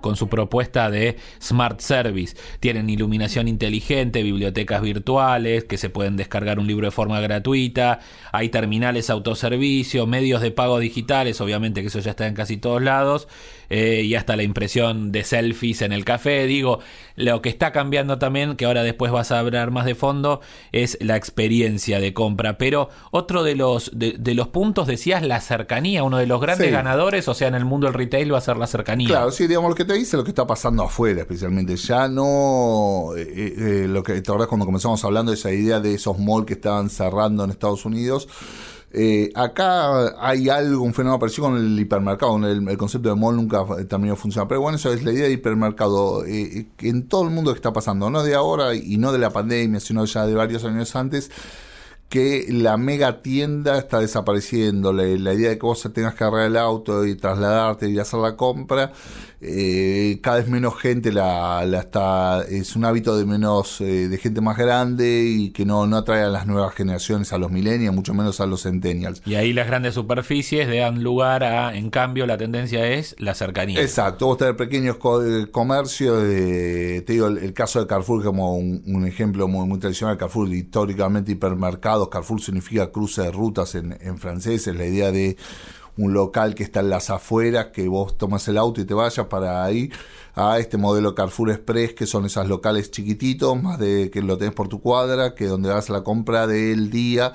con 0.00 0.16
su 0.16 0.28
propuesta 0.28 0.90
de 0.90 1.16
Smart 1.40 1.80
Service. 1.80 2.36
Tienen 2.60 2.90
iluminación 2.90 3.48
inteligente, 3.48 4.22
bibliotecas 4.22 4.82
virtuales 4.82 5.64
que 5.64 5.78
se 5.78 5.90
pueden 5.90 6.16
descargar 6.16 6.58
un 6.58 6.66
libro 6.66 6.86
de 6.86 6.90
forma 6.90 7.20
gratuita, 7.20 8.00
hay 8.32 8.48
terminales 8.48 9.10
autoservicio, 9.10 10.06
medios 10.06 10.42
de 10.42 10.50
pago 10.50 10.78
digitales, 10.78 11.40
obviamente 11.40 11.80
que 11.80 11.88
eso 11.88 12.00
ya 12.00 12.10
está 12.10 12.26
en 12.26 12.34
casi 12.34 12.56
todos 12.56 12.82
lados, 12.82 13.28
eh, 13.70 14.02
y 14.04 14.14
hasta 14.14 14.36
la 14.36 14.42
impresión 14.42 15.12
de 15.12 15.24
selfies 15.24 15.82
en 15.82 15.92
el 15.92 16.04
café. 16.04 16.46
Digo, 16.46 16.80
lo 17.16 17.42
que 17.42 17.48
está 17.48 17.72
cambiando 17.72 18.18
también, 18.18 18.56
que 18.56 18.64
ahora 18.64 18.82
después 18.82 19.12
vas 19.12 19.32
a 19.32 19.38
hablar 19.38 19.70
más 19.70 19.84
de 19.84 19.94
fondo, 19.94 20.40
es 20.72 20.96
la 21.00 21.16
experiencia 21.16 22.00
de 22.00 22.14
compra. 22.14 22.58
Pero 22.58 22.88
otro 23.10 23.42
de 23.42 23.56
los, 23.56 23.90
de, 23.94 24.34
los 24.34 24.48
puntos, 24.48 24.86
decías, 24.86 25.22
la 25.22 25.40
cercanía, 25.40 26.02
uno 26.02 26.18
de 26.18 26.26
los 26.26 26.40
grandes 26.40 26.72
ganadores, 26.72 27.28
o 27.28 27.34
sea, 27.34 27.48
en 27.48 27.54
el 27.54 27.64
mundo 27.64 27.86
del 27.86 27.94
retail 27.94 28.32
va 28.32 28.38
a 28.38 28.42
ser 28.42 28.56
la 28.56 28.66
cercanía. 28.66 29.08
Claro, 29.08 29.30
sí, 29.30 29.46
digamos, 29.46 29.70
lo 29.70 29.76
que 29.76 29.84
te 29.84 29.94
dice 29.94 30.16
lo 30.16 30.24
que 30.24 30.30
está 30.30 30.46
pasando 30.46 30.84
afuera, 30.84 31.22
especialmente. 31.22 31.76
Ya 31.76 32.08
no, 32.08 33.10
eh, 33.16 33.54
eh, 33.56 33.86
lo 33.88 34.02
que 34.02 34.20
te 34.20 34.30
acordás 34.30 34.48
cuando 34.48 34.66
comenzamos 34.66 35.04
hablando 35.04 35.32
de 35.32 35.36
esa 35.36 35.52
idea 35.52 35.80
de 35.80 35.94
esos 35.94 36.18
malls 36.18 36.46
que 36.46 36.54
estaban 36.54 36.88
cerrando 36.90 37.44
en 37.44 37.50
Estados 37.50 37.84
Unidos, 37.84 38.28
eh, 38.90 39.30
acá 39.34 40.18
hay 40.18 40.48
algo, 40.48 40.82
un 40.82 40.94
fenómeno 40.94 41.18
parecido 41.18 41.48
con 41.48 41.58
el 41.58 41.78
hipermercado, 41.78 42.38
el, 42.46 42.78
concepto 42.78 43.10
de 43.10 43.14
mall 43.14 43.36
nunca 43.36 43.64
terminó 43.86 44.14
de 44.14 44.20
funcionar, 44.20 44.48
pero 44.48 44.62
bueno, 44.62 44.76
eso 44.76 44.92
es 44.92 45.04
la 45.04 45.12
idea 45.12 45.26
de 45.26 45.32
hipermercado, 45.32 46.24
eh, 46.24 46.68
en 46.78 47.06
todo 47.06 47.24
el 47.24 47.30
mundo 47.30 47.52
que 47.52 47.58
está 47.58 47.72
pasando, 47.72 48.08
no 48.08 48.22
de 48.22 48.34
ahora 48.34 48.74
y 48.74 48.96
no 48.96 49.12
de 49.12 49.18
la 49.18 49.30
pandemia, 49.30 49.80
sino 49.80 50.04
ya 50.06 50.26
de 50.26 50.34
varios 50.34 50.64
años 50.64 50.96
antes, 50.96 51.30
que 52.08 52.46
la 52.48 52.76
mega 52.78 53.20
tienda 53.20 53.78
está 53.78 54.00
desapareciendo, 54.00 54.92
la, 54.92 55.06
idea 55.06 55.50
de 55.50 55.58
que 55.58 55.66
vos 55.66 55.86
tengas 55.92 56.14
que 56.14 56.24
agarrar 56.24 56.46
el 56.46 56.56
auto 56.56 57.04
y 57.04 57.14
trasladarte 57.16 57.90
y 57.90 57.98
hacer 57.98 58.20
la 58.20 58.36
compra, 58.36 58.92
eh, 59.40 60.18
cada 60.20 60.38
vez 60.38 60.48
menos 60.48 60.76
gente 60.80 61.12
la, 61.12 61.64
la, 61.64 61.80
está, 61.80 62.42
es 62.42 62.74
un 62.74 62.84
hábito 62.84 63.16
de 63.16 63.24
menos, 63.24 63.80
eh, 63.80 64.08
de 64.08 64.18
gente 64.18 64.40
más 64.40 64.56
grande 64.56 65.22
y 65.24 65.50
que 65.50 65.64
no, 65.64 65.86
no 65.86 65.98
atrae 65.98 66.22
a 66.22 66.28
las 66.28 66.46
nuevas 66.46 66.74
generaciones, 66.74 67.32
a 67.32 67.38
los 67.38 67.50
millennials, 67.50 67.94
mucho 67.94 68.14
menos 68.14 68.40
a 68.40 68.46
los 68.46 68.62
centennials. 68.62 69.22
Y 69.26 69.36
ahí 69.36 69.52
las 69.52 69.68
grandes 69.68 69.94
superficies 69.94 70.66
dan 70.68 71.04
lugar 71.04 71.44
a, 71.44 71.76
en 71.76 71.90
cambio, 71.90 72.26
la 72.26 72.36
tendencia 72.36 72.88
es 72.88 73.14
la 73.18 73.34
cercanía. 73.34 73.80
Exacto, 73.80 74.26
vos 74.26 74.38
tenés 74.38 74.54
pequeños 74.54 74.96
eh, 74.96 75.46
comercios, 75.52 76.20
te 76.22 77.04
digo, 77.06 77.28
el, 77.28 77.52
caso 77.52 77.80
de 77.80 77.86
Carrefour 77.86 78.24
como 78.24 78.56
un, 78.56 79.04
ejemplo 79.06 79.46
muy, 79.46 79.66
muy 79.66 79.78
tradicional, 79.78 80.16
Carrefour 80.16 80.48
históricamente 80.52 81.32
hipermercado, 81.32 81.97
Carrefour 82.06 82.40
significa 82.40 82.90
cruce 82.92 83.22
de 83.22 83.30
rutas 83.32 83.74
en, 83.74 84.18
francés, 84.18 84.66
es 84.66 84.76
la 84.76 84.86
idea 84.86 85.10
de 85.10 85.36
un 85.96 86.12
local 86.14 86.54
que 86.54 86.62
está 86.62 86.80
en 86.80 86.90
las 86.90 87.10
afueras, 87.10 87.66
que 87.66 87.88
vos 87.88 88.16
tomas 88.16 88.46
el 88.46 88.56
auto 88.56 88.80
y 88.80 88.84
te 88.84 88.94
vayas 88.94 89.26
para 89.26 89.64
ahí, 89.64 89.90
a 90.34 90.58
este 90.60 90.76
modelo 90.76 91.14
Carrefour 91.14 91.50
Express, 91.50 91.94
que 91.94 92.06
son 92.06 92.24
esos 92.24 92.46
locales 92.46 92.92
chiquititos, 92.92 93.60
más 93.60 93.78
de 93.78 94.10
que 94.10 94.22
lo 94.22 94.38
tenés 94.38 94.54
por 94.54 94.68
tu 94.68 94.80
cuadra, 94.80 95.34
que 95.34 95.46
donde 95.46 95.68
vas 95.70 95.90
la 95.90 96.04
compra 96.04 96.46
del 96.46 96.90
día, 96.90 97.32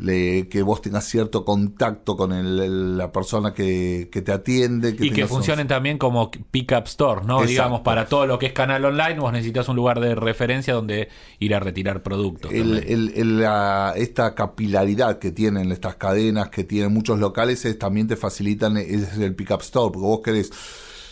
que 0.00 0.62
vos 0.64 0.80
tengas 0.80 1.04
cierto 1.04 1.44
contacto 1.44 2.16
con 2.16 2.96
la 2.96 3.12
persona 3.12 3.52
que, 3.52 4.08
te 4.10 4.32
atiende. 4.32 4.96
y 4.98 5.10
que 5.10 5.26
funcionen 5.26 5.68
también 5.68 5.98
como 5.98 6.30
pick-up 6.30 6.84
store, 6.86 7.22
¿no? 7.24 7.42
Digamos, 7.42 7.80
para 7.80 8.06
todo 8.06 8.26
lo 8.26 8.38
que 8.38 8.46
es 8.46 8.52
canal 8.52 8.84
online, 8.84 9.20
vos 9.20 9.32
necesitas 9.32 9.68
un 9.68 9.76
lugar 9.76 10.00
de 10.00 10.14
referencia 10.14 10.74
donde 10.74 11.08
ir 11.38 11.54
a 11.54 11.60
retirar 11.60 12.02
productos. 12.02 12.50
esta 12.52 14.34
capilaridad 14.34 15.18
que 15.18 15.32
tienen 15.32 15.72
estas 15.72 15.96
cadenas, 15.96 16.50
que 16.50 16.64
tienen 16.64 16.92
muchos 16.92 17.18
locales, 17.18 17.66
también 17.78 18.06
te 18.06 18.16
facilitan 18.16 18.76
es 18.76 19.18
el 19.18 19.34
pick-up 19.34 19.60
store, 19.60 19.92
porque 19.92 20.06
vos 20.06 20.20
querés 20.22 20.50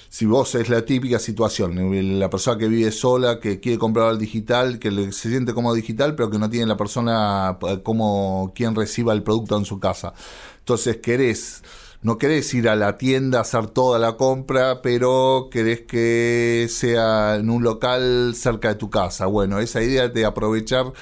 si 0.08 0.26
vos 0.26 0.54
es 0.54 0.68
la 0.68 0.84
típica 0.84 1.18
situación, 1.18 2.18
la 2.18 2.30
persona 2.30 2.58
que 2.58 2.68
vive 2.68 2.90
sola, 2.90 3.40
que 3.40 3.60
quiere 3.60 3.78
comprar 3.78 4.08
al 4.08 4.18
digital, 4.18 4.78
que 4.78 4.90
se 5.12 5.28
siente 5.28 5.52
como 5.54 5.74
digital, 5.74 6.14
pero 6.14 6.30
que 6.30 6.38
no 6.38 6.48
tiene 6.48 6.66
la 6.66 6.76
persona 6.76 7.58
eh, 7.68 7.80
como 7.82 8.52
quien 8.54 8.74
reciba 8.74 9.12
el 9.12 9.22
producto 9.22 9.56
en 9.56 9.64
su 9.64 9.78
casa. 9.78 10.14
Entonces 10.60 10.98
querés 10.98 11.62
no 12.00 12.16
querés 12.16 12.54
ir 12.54 12.68
a 12.68 12.76
la 12.76 12.96
tienda 12.96 13.38
a 13.38 13.40
hacer 13.42 13.66
toda 13.66 13.98
la 13.98 14.16
compra, 14.16 14.82
pero 14.82 15.48
querés 15.50 15.80
que 15.80 16.68
sea 16.70 17.36
en 17.36 17.50
un 17.50 17.64
local 17.64 18.34
cerca 18.36 18.68
de 18.68 18.74
tu 18.76 18.88
casa. 18.88 19.26
Bueno, 19.26 19.58
esa 19.58 19.82
idea 19.82 20.06
de 20.08 20.24
aprovechar 20.24 20.92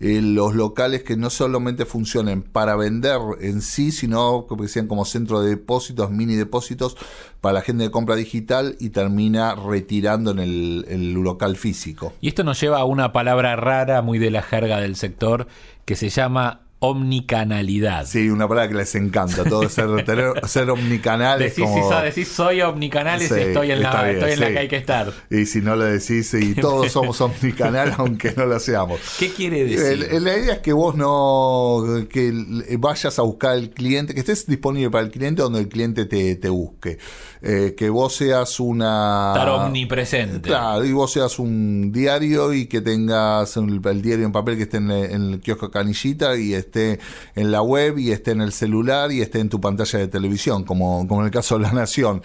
eh, 0.00 0.20
los 0.22 0.54
locales 0.54 1.02
que 1.02 1.16
no 1.16 1.28
solamente 1.28 1.84
funcionen 1.84 2.42
para 2.42 2.76
vender 2.76 3.18
en 3.40 3.62
sí, 3.62 3.90
sino 3.90 4.46
que 4.46 4.68
sean 4.68 4.86
como 4.86 5.04
centro 5.04 5.40
de 5.40 5.50
depósitos, 5.50 6.10
mini 6.10 6.36
depósitos 6.36 6.96
para 7.40 7.54
la 7.54 7.62
gente 7.62 7.84
de 7.84 7.90
compra 7.90 8.14
digital 8.14 8.76
y 8.78 8.90
termina 8.90 9.54
retirando 9.54 10.30
en 10.30 10.38
el, 10.38 10.84
el 10.88 11.12
local 11.14 11.56
físico. 11.56 12.12
Y 12.20 12.28
esto 12.28 12.44
nos 12.44 12.60
lleva 12.60 12.78
a 12.78 12.84
una 12.84 13.12
palabra 13.12 13.56
rara, 13.56 14.02
muy 14.02 14.18
de 14.18 14.30
la 14.30 14.42
jerga 14.42 14.80
del 14.80 14.94
sector, 14.94 15.48
que 15.84 15.96
se 15.96 16.10
llama 16.10 16.67
omnicanalidad. 16.80 18.06
Sí, 18.06 18.30
una 18.30 18.46
palabra 18.46 18.68
que 18.70 18.76
les 18.76 18.94
encanta, 18.94 19.44
todo 19.44 19.68
ser, 19.68 19.88
ser 20.46 20.70
omnicanal. 20.70 21.38
Decís, 21.38 21.64
como... 21.64 22.00
decís 22.00 22.28
soy 22.28 22.60
omnicanal 22.60 23.20
y 23.20 23.24
estoy 23.24 23.72
en, 23.72 23.82
la, 23.82 24.10
estoy 24.10 24.32
en 24.32 24.40
la 24.40 24.48
que 24.48 24.58
hay 24.58 24.68
que 24.68 24.76
estar. 24.76 25.12
Y 25.30 25.46
si 25.46 25.60
no 25.60 25.74
lo 25.74 25.84
decís, 25.84 26.32
y 26.34 26.54
todos 26.60 26.92
somos 26.92 27.20
omnicanal 27.20 27.94
aunque 27.98 28.32
no 28.36 28.46
lo 28.46 28.60
seamos. 28.60 29.00
¿Qué 29.18 29.30
quiere 29.30 29.64
decir? 29.64 30.22
la 30.22 30.38
idea 30.38 30.54
es 30.54 30.60
que 30.60 30.72
vos 30.72 30.94
no 30.94 31.84
que 32.08 32.32
vayas 32.78 33.18
a 33.18 33.22
buscar 33.22 33.52
al 33.52 33.70
cliente, 33.70 34.14
que 34.14 34.20
estés 34.20 34.46
disponible 34.46 34.90
para 34.90 35.04
el 35.04 35.10
cliente 35.10 35.42
donde 35.42 35.60
el 35.60 35.68
cliente 35.68 36.04
te, 36.06 36.36
te 36.36 36.48
busque. 36.48 36.98
Eh, 37.40 37.74
que 37.76 37.88
vos 37.88 38.16
seas 38.16 38.58
una... 38.58 39.32
Estar 39.34 39.48
omnipresente. 39.48 40.48
Claro, 40.48 40.84
y 40.84 40.92
vos 40.92 41.12
seas 41.12 41.38
un 41.38 41.92
diario 41.92 42.52
y 42.52 42.66
que 42.66 42.80
tengas 42.80 43.56
el, 43.56 43.80
diario 44.02 44.26
en 44.26 44.32
papel 44.32 44.56
que 44.56 44.64
esté 44.64 44.78
en, 44.78 44.90
el 44.90 45.40
kiosco 45.40 45.70
canillita 45.70 46.36
y 46.36 46.54
esté 46.54 46.98
en 47.36 47.52
la 47.52 47.62
web 47.62 47.98
y 47.98 48.10
esté 48.10 48.32
en 48.32 48.40
el 48.40 48.52
celular 48.52 49.12
y 49.12 49.20
esté 49.20 49.38
en 49.38 49.48
tu 49.48 49.60
pantalla 49.60 50.00
de 50.00 50.08
televisión, 50.08 50.64
como, 50.64 51.06
como 51.06 51.20
en 51.20 51.26
el 51.26 51.32
caso 51.32 51.56
de 51.56 51.62
La 51.62 51.72
Nación. 51.72 52.22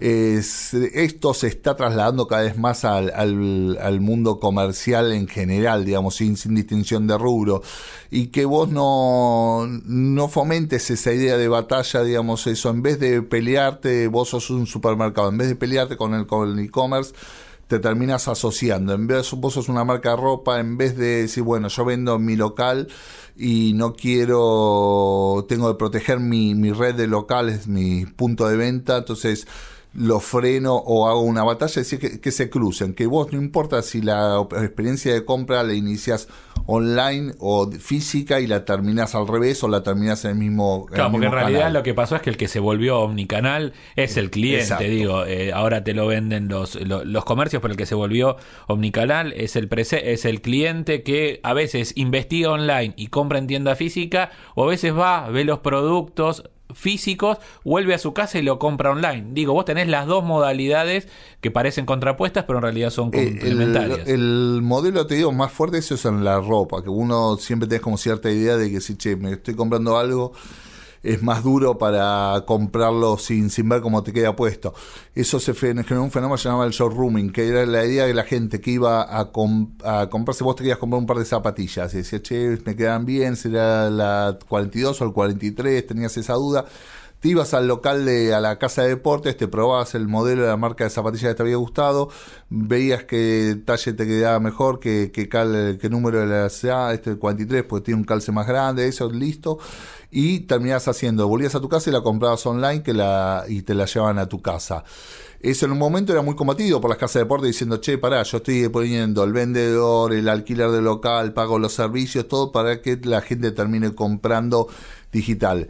esto 0.00 1.34
se 1.34 1.46
está 1.46 1.76
trasladando 1.76 2.26
cada 2.26 2.42
vez 2.42 2.58
más 2.58 2.84
al, 2.84 3.12
al, 3.14 4.00
mundo 4.00 4.38
comercial 4.40 5.12
en 5.12 5.28
general, 5.28 5.84
digamos, 5.84 6.16
sin, 6.16 6.36
sin 6.36 6.54
distinción 6.54 7.06
de 7.06 7.16
rubro, 7.16 7.62
y 8.16 8.28
que 8.28 8.46
vos 8.46 8.70
no, 8.70 9.66
no 9.66 10.28
fomentes 10.28 10.90
esa 10.90 11.12
idea 11.12 11.36
de 11.36 11.48
batalla, 11.48 12.02
digamos, 12.02 12.46
eso, 12.46 12.70
en 12.70 12.80
vez 12.80 12.98
de 12.98 13.20
pelearte, 13.20 14.08
vos 14.08 14.30
sos 14.30 14.48
un 14.48 14.66
supermercado, 14.66 15.28
en 15.28 15.36
vez 15.36 15.48
de 15.48 15.54
pelearte 15.54 15.98
con 15.98 16.14
el 16.14 16.26
con 16.26 16.58
e-commerce, 16.58 17.12
te 17.66 17.78
terminas 17.78 18.26
asociando. 18.28 18.94
En 18.94 19.06
vez 19.06 19.30
vos 19.32 19.52
sos 19.52 19.68
una 19.68 19.84
marca 19.84 20.12
de 20.12 20.16
ropa, 20.16 20.60
en 20.60 20.78
vez 20.78 20.96
de 20.96 21.24
decir, 21.24 21.42
bueno, 21.42 21.68
yo 21.68 21.84
vendo 21.84 22.14
en 22.14 22.24
mi 22.24 22.36
local 22.36 22.88
y 23.36 23.74
no 23.74 23.92
quiero, 23.92 25.44
tengo 25.46 25.70
que 25.70 25.78
proteger 25.78 26.18
mi, 26.18 26.54
mi 26.54 26.72
red 26.72 26.94
de 26.94 27.08
locales, 27.08 27.66
mi 27.66 28.06
punto 28.06 28.48
de 28.48 28.56
venta, 28.56 28.96
entonces 28.96 29.46
lo 29.96 30.20
freno 30.20 30.74
o 30.74 31.08
hago 31.08 31.22
una 31.22 31.42
batalla, 31.42 31.80
es 31.80 31.90
decir, 31.90 32.20
que, 32.20 32.30
se 32.30 32.50
crucen, 32.50 32.94
que 32.94 33.06
vos 33.06 33.32
no 33.32 33.38
importa 33.38 33.82
si 33.82 34.02
la 34.02 34.46
experiencia 34.60 35.12
de 35.14 35.24
compra 35.24 35.62
la 35.62 35.72
inicias 35.74 36.28
online 36.66 37.32
o 37.38 37.70
física 37.70 38.40
y 38.40 38.46
la 38.46 38.64
terminas 38.64 39.14
al 39.14 39.26
revés 39.26 39.62
o 39.62 39.68
la 39.68 39.82
terminas 39.82 40.24
en 40.24 40.32
el 40.32 40.36
mismo 40.36 40.86
Claro, 40.86 41.12
porque 41.12 41.26
en 41.26 41.32
realidad 41.32 41.72
lo 41.72 41.82
que 41.82 41.94
pasó 41.94 42.16
es 42.16 42.22
que 42.22 42.30
el 42.30 42.36
que 42.36 42.48
se 42.48 42.60
volvió 42.60 43.00
omnicanal 43.00 43.72
es 43.94 44.16
el 44.16 44.30
cliente, 44.30 44.88
digo, 44.88 45.24
eh, 45.24 45.52
ahora 45.52 45.84
te 45.84 45.94
lo 45.94 46.06
venden 46.06 46.48
los, 46.48 46.74
los, 46.74 47.24
comercios, 47.24 47.62
pero 47.62 47.72
el 47.72 47.78
que 47.78 47.86
se 47.86 47.94
volvió 47.94 48.36
omnicanal 48.66 49.32
es 49.36 49.56
el, 49.56 49.68
es 49.72 50.24
el 50.24 50.40
cliente 50.42 51.02
que 51.02 51.40
a 51.42 51.54
veces 51.54 51.92
investiga 51.96 52.50
online 52.50 52.94
y 52.96 53.06
compra 53.08 53.38
en 53.38 53.46
tienda 53.46 53.76
física 53.76 54.30
o 54.54 54.64
a 54.64 54.66
veces 54.66 54.94
va, 54.94 55.28
ve 55.30 55.44
los 55.44 55.60
productos, 55.60 56.44
físicos, 56.76 57.38
vuelve 57.64 57.94
a 57.94 57.98
su 57.98 58.12
casa 58.12 58.38
y 58.38 58.42
lo 58.42 58.58
compra 58.58 58.90
online. 58.90 59.28
Digo, 59.32 59.54
vos 59.54 59.64
tenés 59.64 59.88
las 59.88 60.06
dos 60.06 60.22
modalidades 60.22 61.08
que 61.40 61.50
parecen 61.50 61.86
contrapuestas, 61.86 62.44
pero 62.44 62.58
en 62.58 62.64
realidad 62.64 62.90
son 62.90 63.08
eh, 63.14 63.30
complementarias. 63.30 64.06
El, 64.06 64.60
modelo, 64.62 65.06
te 65.06 65.14
digo, 65.14 65.32
más 65.32 65.50
fuerte 65.50 65.78
eso 65.78 65.94
es 65.94 66.04
en 66.04 66.22
la 66.22 66.40
ropa, 66.40 66.82
que 66.82 66.90
uno 66.90 67.36
siempre 67.38 67.68
tiene 67.68 67.80
como 67.80 67.96
cierta 67.96 68.30
idea 68.30 68.56
de 68.56 68.70
que 68.70 68.80
si, 68.80 68.96
che, 68.96 69.16
me 69.16 69.32
estoy 69.32 69.54
comprando 69.54 69.96
algo 69.96 70.32
es 71.06 71.22
más 71.22 71.42
duro 71.42 71.78
para 71.78 72.44
comprarlo 72.46 73.16
sin, 73.18 73.50
sin 73.50 73.68
ver 73.68 73.80
cómo 73.80 74.02
te 74.02 74.12
queda 74.12 74.34
puesto. 74.34 74.74
Eso 75.14 75.38
se 75.40 75.54
generó 75.54 76.02
un 76.02 76.10
fenómeno 76.10 76.36
que 76.36 76.42
se 76.42 76.48
llamaba 76.48 76.66
el 76.66 76.72
showrooming, 76.72 77.30
que 77.32 77.48
era 77.48 77.64
la 77.66 77.84
idea 77.84 78.06
de 78.06 78.14
la 78.14 78.24
gente 78.24 78.60
que 78.60 78.72
iba 78.72 79.02
a, 79.02 79.20
a 79.20 80.08
comprarse, 80.10 80.44
vos 80.44 80.56
te 80.56 80.62
querías 80.62 80.78
comprar 80.78 81.00
un 81.00 81.06
par 81.06 81.18
de 81.18 81.24
zapatillas, 81.24 81.94
y 81.94 81.98
decía, 81.98 82.20
che, 82.22 82.58
me 82.64 82.74
quedan 82.74 83.06
bien, 83.06 83.36
será 83.36 83.88
la 83.90 84.38
42 84.48 85.00
o 85.00 85.04
el 85.04 85.12
43, 85.12 85.86
tenías 85.86 86.16
esa 86.16 86.34
duda 86.34 86.64
ibas 87.26 87.54
al 87.54 87.68
local 87.68 88.04
de 88.04 88.34
a 88.34 88.40
la 88.40 88.58
casa 88.58 88.82
de 88.82 88.88
deportes, 88.88 89.36
te 89.36 89.48
probabas 89.48 89.94
el 89.94 90.08
modelo 90.08 90.42
de 90.42 90.48
la 90.48 90.56
marca 90.56 90.84
de 90.84 90.90
zapatillas 90.90 91.30
que 91.30 91.34
te 91.34 91.42
había 91.42 91.56
gustado, 91.56 92.08
veías 92.48 93.04
que 93.04 93.56
talle 93.64 93.92
te 93.92 94.06
quedaba 94.06 94.40
mejor, 94.40 94.80
que, 94.80 95.10
cal, 95.30 95.78
que 95.80 95.88
número 95.88 96.20
de 96.20 96.26
la 96.26 96.48
CA, 96.48 96.92
este 96.92 97.10
el 97.10 97.18
43, 97.18 97.64
pues 97.64 97.82
tiene 97.82 98.00
un 98.00 98.04
calce 98.04 98.32
más 98.32 98.46
grande, 98.46 98.86
eso, 98.88 99.10
listo 99.10 99.58
y 100.10 100.40
terminás 100.40 100.88
haciendo, 100.88 101.28
volvías 101.28 101.54
a 101.54 101.60
tu 101.60 101.68
casa 101.68 101.90
y 101.90 101.92
la 101.92 102.00
comprabas 102.00 102.46
online 102.46 102.82
que 102.82 102.94
la, 102.94 103.44
y 103.48 103.62
te 103.62 103.74
la 103.74 103.86
llevaban 103.86 104.18
a 104.18 104.26
tu 104.26 104.40
casa. 104.40 104.84
Eso 105.40 105.66
en 105.66 105.72
un 105.72 105.78
momento 105.78 106.12
era 106.12 106.22
muy 106.22 106.34
combatido 106.34 106.80
por 106.80 106.88
las 106.88 106.98
casas 106.98 107.14
de 107.14 107.20
deporte 107.20 107.46
diciendo, 107.46 107.76
che, 107.78 107.98
pará, 107.98 108.22
yo 108.22 108.38
estoy 108.38 108.68
poniendo 108.68 109.22
el 109.24 109.32
vendedor, 109.32 110.14
el 110.14 110.28
alquiler 110.28 110.70
del 110.70 110.84
local, 110.84 111.34
pago 111.34 111.58
los 111.58 111.74
servicios, 111.74 112.26
todo 112.28 112.50
para 112.50 112.80
que 112.80 112.98
la 113.04 113.20
gente 113.20 113.50
termine 113.50 113.94
comprando 113.94 114.68
digital 115.12 115.68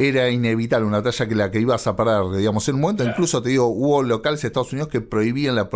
era 0.00 0.30
inevitable 0.30 0.86
una 0.86 1.02
talla 1.02 1.28
que 1.28 1.34
la 1.34 1.50
que 1.50 1.60
ibas 1.60 1.86
a 1.86 1.94
parar, 1.94 2.30
digamos, 2.34 2.66
en 2.68 2.76
un 2.76 2.80
momento, 2.80 3.04
incluso 3.04 3.42
te 3.42 3.50
digo, 3.50 3.66
hubo 3.66 4.02
locales 4.02 4.40
de 4.40 4.48
Estados 4.48 4.72
Unidos 4.72 4.88
que 4.88 5.02
prohibían 5.02 5.54
la, 5.54 5.68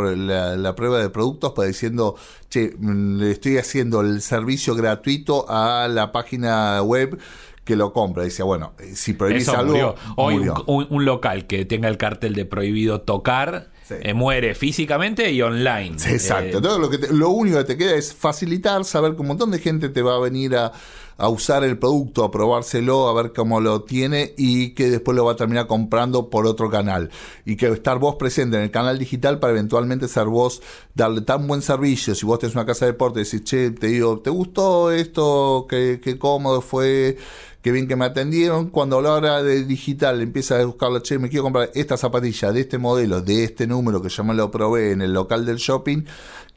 la, 0.57 0.75
prueba 0.75 0.99
de 0.99 1.11
productos 1.11 1.53
para 1.53 1.69
diciendo, 1.69 2.17
che, 2.49 2.75
mm, 2.79 3.19
le 3.19 3.31
estoy 3.33 3.59
haciendo 3.59 4.01
el 4.01 4.23
servicio 4.23 4.75
gratuito 4.75 5.45
a 5.49 5.89
la 5.89 6.11
página 6.11 6.81
web 6.83 7.19
que 7.65 7.77
lo 7.77 7.93
compra. 7.93 8.25
Dice, 8.25 8.43
bueno, 8.43 8.73
eh, 8.79 8.95
si 8.95 9.15
prohibís 9.15 9.49
algo. 9.49 9.95
Hoy 10.17 10.49
Un, 10.67 11.05
local 11.05 11.47
que 11.47 11.65
tenga 11.65 11.89
el 11.89 11.97
cartel 11.97 12.35
de 12.35 12.45
prohibido 12.45 13.03
tocar. 13.03 13.73
Eh, 13.91 14.15
muere 14.15 14.55
físicamente 14.55 15.31
y 15.31 15.43
online. 15.43 15.97
exacto. 16.07 16.59
Eh, 16.59 16.79
lo, 16.79 16.89
que 16.89 16.99
lo 17.11 17.29
único 17.29 17.59
que 17.59 17.65
te 17.65 17.77
queda 17.77 17.95
es 17.95 18.15
facilitar, 18.15 18.83
saber 18.87 19.15
que 19.15 19.21
un 19.21 19.29
montón 19.29 19.51
de 19.51 19.59
gente 19.59 19.91
te 19.91 20.01
va 20.01 20.17
a 20.17 20.19
venir 20.21 20.57
a, 20.57 20.73
a 21.17 21.29
usar 21.29 21.65
el 21.65 21.79
producto, 21.79 22.25
a 22.25 22.31
probárselo, 22.31 23.09
a 23.09 23.15
ver 23.15 23.33
cómo 23.33 23.61
lo 23.61 23.83
tiene 23.83 24.35
y 24.37 24.71
que 24.71 24.91
después 24.91 25.17
lo 25.17 25.25
va 25.25 25.33
a 25.33 25.37
terminar 25.37 25.67
comprando 25.67 26.31
por 26.31 26.47
otro 26.47 26.71
canal. 26.71 27.11
Y 27.45 27.57
que 27.57 27.69
estar 27.69 27.99
vos 27.99 28.17
presente 28.17 28.57
en 28.57 28.65
el 28.65 28.71
canal 28.71 28.99
digital 28.99 29.39
para 29.39 29.53
eventualmente 29.53 30.09
ser 30.09 30.27
vos, 30.27 30.63
darle 30.95 31.21
tan 31.21 31.47
buen 31.47 31.63
servicio. 31.63 32.15
Si 32.15 32.27
vos 32.27 32.39
tenés 32.39 32.55
una 32.55 32.67
casa 32.67 32.87
de 32.87 32.93
deporte 32.93 33.21
y 33.21 33.25
decís, 33.25 33.45
che, 33.45 33.71
te 33.71 33.89
digo, 33.89 34.21
¿te 34.21 34.31
gustó 34.31 34.91
esto? 34.91 35.67
¿Qué, 35.69 36.01
qué 36.03 36.19
cómodo 36.19 36.61
fue? 36.61 37.17
qué 37.65 37.73
bien 37.73 37.89
que 37.89 37.97
me 37.97 38.05
atendieron. 38.05 38.69
Cuando 38.69 38.99
a 38.99 39.03
la 39.03 39.13
hora 39.13 39.43
de 39.43 39.65
digital 39.65 40.21
empieza 40.21 40.61
a 40.61 40.65
buscar 40.67 41.01
che, 41.01 41.19
me 41.19 41.31
quiero 41.31 41.45
comprar 41.45 41.71
esta 41.75 41.97
zapatilla 41.97 42.53
de 42.53 42.61
este 42.61 42.77
modelo, 42.77 43.23
de 43.23 43.43
este 43.45 43.67
número 43.67 44.03
que 44.03 44.11
yo 44.11 44.23
me 44.23 44.35
lo 44.35 44.51
probé 44.51 44.93
en 44.93 45.01
el 45.01 45.15
local 45.15 45.47
del 45.47 45.57
shopping, 45.57 46.05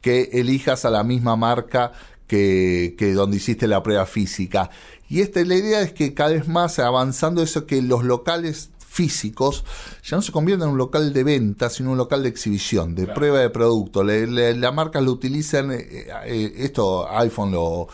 que 0.02 0.28
elijas 0.34 0.84
a 0.84 0.90
la 0.90 1.02
misma 1.04 1.34
marca 1.34 1.92
que, 2.28 2.94
que 2.96 3.12
donde 3.12 3.38
hiciste 3.38 3.66
la 3.66 3.82
prueba 3.82 4.06
física. 4.06 4.70
Y 5.08 5.20
esta 5.20 5.42
la 5.44 5.56
idea 5.56 5.80
es 5.80 5.92
que 5.92 6.14
cada 6.14 6.30
vez 6.30 6.46
más 6.46 6.78
avanzando 6.78 7.42
eso 7.42 7.66
que 7.66 7.82
los 7.82 8.04
locales 8.04 8.70
físicos 8.98 9.64
ya 10.02 10.16
no 10.16 10.22
se 10.22 10.32
convierten 10.32 10.66
en 10.66 10.72
un 10.72 10.78
local 10.78 11.12
de 11.12 11.22
venta, 11.22 11.70
sino 11.70 11.92
un 11.92 11.98
local 11.98 12.22
de 12.22 12.30
exhibición, 12.30 12.94
de 12.94 13.06
prueba 13.06 13.38
de 13.38 13.48
producto. 13.50 14.02
la 14.02 14.72
marca 14.72 15.00
lo 15.00 15.12
utilizan, 15.12 15.70
eh, 15.70 16.08
eh, 16.24 16.52
esto 16.56 17.08
iPhone 17.10 17.52
lo, 17.52 17.88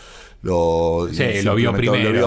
lo, 0.45 1.09
lo 1.09 1.55
vio 1.55 1.73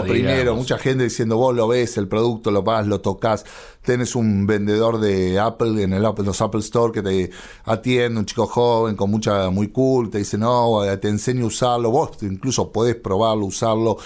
primero. 0.04 0.56
Mucha 0.56 0.80
gente 0.80 1.04
diciendo, 1.04 1.38
vos 1.38 1.56
lo 1.56 1.68
ves, 1.68 1.98
el 1.98 2.08
producto, 2.08 2.50
lo 2.50 2.64
vas, 2.64 2.88
lo 2.88 3.00
tocas. 3.00 3.46
Tenés 3.84 4.16
un 4.16 4.48
vendedor 4.48 5.00
de 5.00 5.40
Apple 5.40 5.84
en 5.84 5.94
el 5.94 6.04
Apple, 6.04 6.26
los 6.26 6.42
Apple 6.42 6.62
Store 6.62 6.92
que 6.92 7.04
te 7.04 7.30
atiende, 7.66 8.20
un 8.20 8.26
chico 8.26 8.48
joven 8.48 8.96
con 8.96 9.12
mucha, 9.12 9.52
muy 9.52 9.68
cool, 9.68 10.10
te 10.10 10.18
dice, 10.18 10.38
no, 10.38 10.82
te 11.00 11.08
enseño 11.08 11.44
a 11.44 11.48
usarlo. 11.48 11.92
Vos 11.92 12.18
incluso 12.22 12.72
podés 12.72 12.96
probarlo, 12.96 13.46
usarlo 13.46 13.98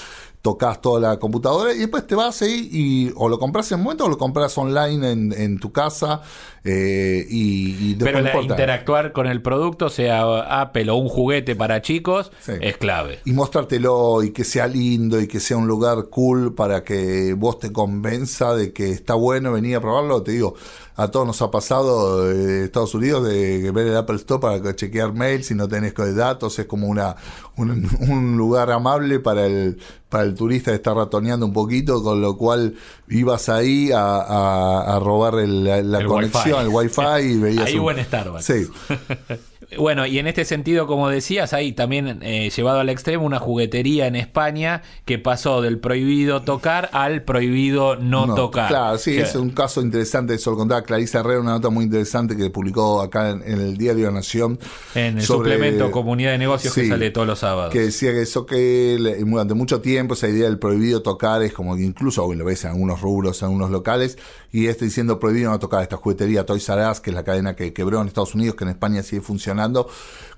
tocas 0.42 0.82
toda 0.82 1.00
la 1.00 1.20
computadora 1.20 1.72
y 1.74 1.78
después 1.78 2.06
te 2.08 2.16
vas 2.16 2.42
ahí 2.42 2.68
y 2.72 3.14
o 3.16 3.30
lo 3.30 3.38
compras 3.38 3.72
en 3.72 3.82
momento 3.82 4.06
o 4.06 4.10
lo 4.10 4.18
compras 4.18 4.58
online 4.58 5.12
en, 5.12 5.34
en 5.34 5.60
tu 5.60 5.72
casa 5.72 6.24
Eh, 6.64 7.26
y, 7.28 7.92
y 7.92 7.96
Pero 7.96 8.20
interactuar 8.42 9.14
con 9.14 9.26
el 9.26 9.42
producto, 9.42 9.90
sea 9.90 10.62
Apple 10.62 10.92
o 10.92 10.96
un 10.96 11.10
juguete 11.10 11.56
para 11.56 11.82
chicos, 11.82 12.32
es 12.48 12.78
clave. 12.78 13.20
Y 13.26 13.34
mostrártelo 13.34 14.22
y 14.22 14.32
que 14.32 14.44
sea 14.44 14.68
lindo 14.68 15.20
y 15.20 15.28
que 15.28 15.40
sea 15.40 15.58
un 15.58 15.68
lugar 15.68 16.10
cool 16.10 16.54
para 16.54 16.84
que 16.84 17.34
vos 17.34 17.58
te 17.58 17.72
convenza 17.72 18.54
de 18.54 18.74
que 18.74 18.92
está 18.92 19.16
bueno 19.16 19.52
venir 19.52 19.78
a 19.78 19.82
probarlo. 19.82 20.22
Te 20.22 20.34
digo, 20.34 20.54
a 20.96 21.08
todos 21.10 21.26
nos 21.26 21.42
ha 21.42 21.50
pasado 21.50 22.28
de 22.28 22.66
Estados 22.66 22.94
Unidos 22.94 23.28
de 23.28 23.72
ver 23.72 23.88
el 23.88 23.98
Apple 23.98 24.18
Store 24.18 24.40
para 24.40 24.76
chequear 24.76 25.14
mail 25.14 25.44
si 25.44 25.56
no 25.56 25.68
tenés 25.68 25.96
datos, 26.16 26.60
es 26.60 26.66
como 26.66 26.88
una 26.88 27.16
un, 27.58 28.38
lugar 28.38 28.72
amable 28.72 29.20
para 29.20 29.46
el 29.46 29.80
para 30.10 30.24
el 30.26 30.36
turista 30.36 30.72
que 30.72 30.76
está 30.76 30.94
ratoneando 30.94 31.46
un 31.46 31.54
poquito, 31.54 32.04
con 32.04 32.20
lo 32.22 32.36
cual 32.38 32.76
ibas 33.08 33.48
ahí 33.48 33.92
a, 33.94 35.00
robar 35.02 35.36
la, 35.36 36.06
conexión, 36.06 36.51
el 36.60 36.68
wifi 36.68 37.02
y 37.22 37.38
veías... 37.38 37.68
Ahí 37.68 37.80
buen 37.80 38.04
Starbucks. 38.04 38.46
Sí. 38.46 38.68
Bueno, 39.78 40.06
y 40.06 40.20
en 40.20 40.28
este 40.28 40.44
sentido, 40.44 40.86
como 40.86 41.08
decías, 41.08 41.54
hay 41.54 41.72
también 41.72 42.20
eh, 42.24 42.50
llevado 42.50 42.82
al 42.82 42.90
extremo 42.90 43.26
una 43.26 43.40
juguetería 43.40 44.06
en 44.08 44.18
España 44.18 44.82
que 45.06 45.18
pasó 45.18 45.62
del 45.62 45.80
prohibido 45.80 46.42
tocar 46.42 46.90
al 46.92 47.24
prohibido 47.24 47.96
no, 47.96 48.36
tocar. 48.36 48.68
Claro, 48.68 48.98
sí, 48.98 49.18
es 49.18 49.34
un 49.36 49.52
caso 49.52 49.82
interesante, 49.82 50.34
eso 50.34 50.52
lo 50.52 50.58
contaba 50.58 50.82
Clarisa 50.82 51.20
Herrera, 51.20 51.40
una 51.40 51.52
nota 51.52 51.70
muy 51.70 51.86
interesante 51.86 52.36
que 52.36 52.50
publicó 52.50 53.02
acá 53.02 53.30
en, 53.30 53.44
el 53.44 53.78
Diario 53.78 54.06
de 54.06 54.12
la 54.12 54.18
Nación. 54.18 54.60
En 54.94 55.20
el 55.20 55.24
suplemento 55.24 55.90
Comunidad 55.90 56.32
de 56.32 56.38
Negocios 56.38 56.74
que 56.74 56.88
sale 56.88 57.10
todos 57.12 57.28
los 57.28 57.40
sábados. 57.40 57.72
Que 57.72 57.80
decía 57.80 58.12
que 58.12 58.24
eso 58.24 58.46
que 58.46 58.98
durante 59.26 59.54
mucho 59.54 59.80
tiempo 59.80 60.16
esa 60.16 60.28
idea 60.28 60.46
del 60.46 60.60
prohibido 60.60 61.02
tocar 61.02 61.44
es 61.44 61.54
como 61.54 61.78
que 61.78 61.84
incluso 61.84 62.26
hoy 62.26 62.36
lo 62.36 62.44
ves 62.44 62.66
en 62.66 62.72
algunos 62.72 63.00
rubros, 63.00 63.42
en 63.42 63.46
algunos 63.46 63.70
locales, 63.70 64.18
y 64.52 64.68
este 64.68 64.84
diciendo 64.86 65.18
prohibido 65.18 65.50
no 65.50 65.60
tocar 65.60 65.82
esta 65.82 65.96
juguetería 65.96 66.46
Toys 66.46 66.68
R 66.68 66.90
Us, 66.90 67.00
que 67.00 67.12
es 67.12 67.16
la 67.16 67.24
cadena 67.24 67.56
que 67.56 67.72
quebró 67.72 68.02
en 68.02 68.08
Estados 68.08 68.36
Unidos, 68.36 68.56
que 68.56 68.66
en 68.66 68.72
España 68.72 69.02
sigue 69.02 69.22
funcionando 69.22 69.61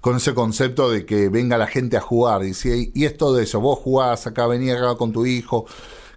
con 0.02 0.18
ese 0.18 0.34
concepto 0.34 0.90
de 0.90 1.06
que 1.06 1.30
venga 1.30 1.58
la 1.58 1.68
gente 1.68 1.98
a 1.98 2.02
jugar. 2.02 2.44
Y, 2.44 2.54
si, 2.54 2.92
y 2.94 3.06
es 3.06 3.18
todo 3.18 3.40
eso, 3.40 3.62
vos 3.62 3.80
jugás 3.80 4.28
acá, 4.28 4.48
venís 4.48 4.74
acá 4.74 4.96
con 4.96 5.12
tu 5.12 5.26
hijo, 5.26 5.66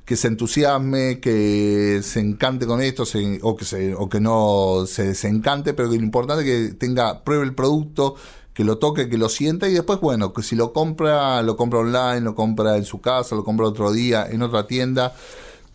que 0.05 0.17
se 0.17 0.29
entusiasme, 0.29 1.21
que 1.21 2.01
se 2.03 2.21
encante 2.21 2.67
con 2.67 2.81
esto, 2.81 3.05
o, 3.43 3.57
que 3.57 3.65
se, 3.65 3.95
o 3.95 4.09
que 4.09 4.21
no 4.21 4.85
se 4.87 5.09
desencante, 5.09 5.75
pero 5.75 5.91
que 5.91 5.99
lo 5.99 6.05
importante 6.05 6.43
es 6.43 6.71
que 6.71 6.75
tenga, 6.75 7.23
pruebe 7.25 7.45
el 7.45 7.55
producto, 7.55 8.17
que 8.55 8.65
lo 8.65 8.79
toque, 8.79 9.09
que 9.09 9.19
lo 9.19 9.29
sienta 9.29 9.69
y 9.69 9.75
después, 9.75 10.01
bueno, 10.01 10.33
que 10.33 10.43
si 10.43 10.57
lo 10.57 10.73
compra, 10.73 11.43
lo 11.43 11.57
compra 11.57 11.81
online, 11.81 12.23
lo 12.23 12.35
compra 12.35 12.77
en 12.79 12.85
su 12.85 13.01
casa, 13.01 13.37
lo 13.37 13.45
compra 13.45 13.67
otro 13.67 13.93
día 13.93 14.27
en 14.31 14.43
otra 14.43 14.67
tienda 14.67 15.15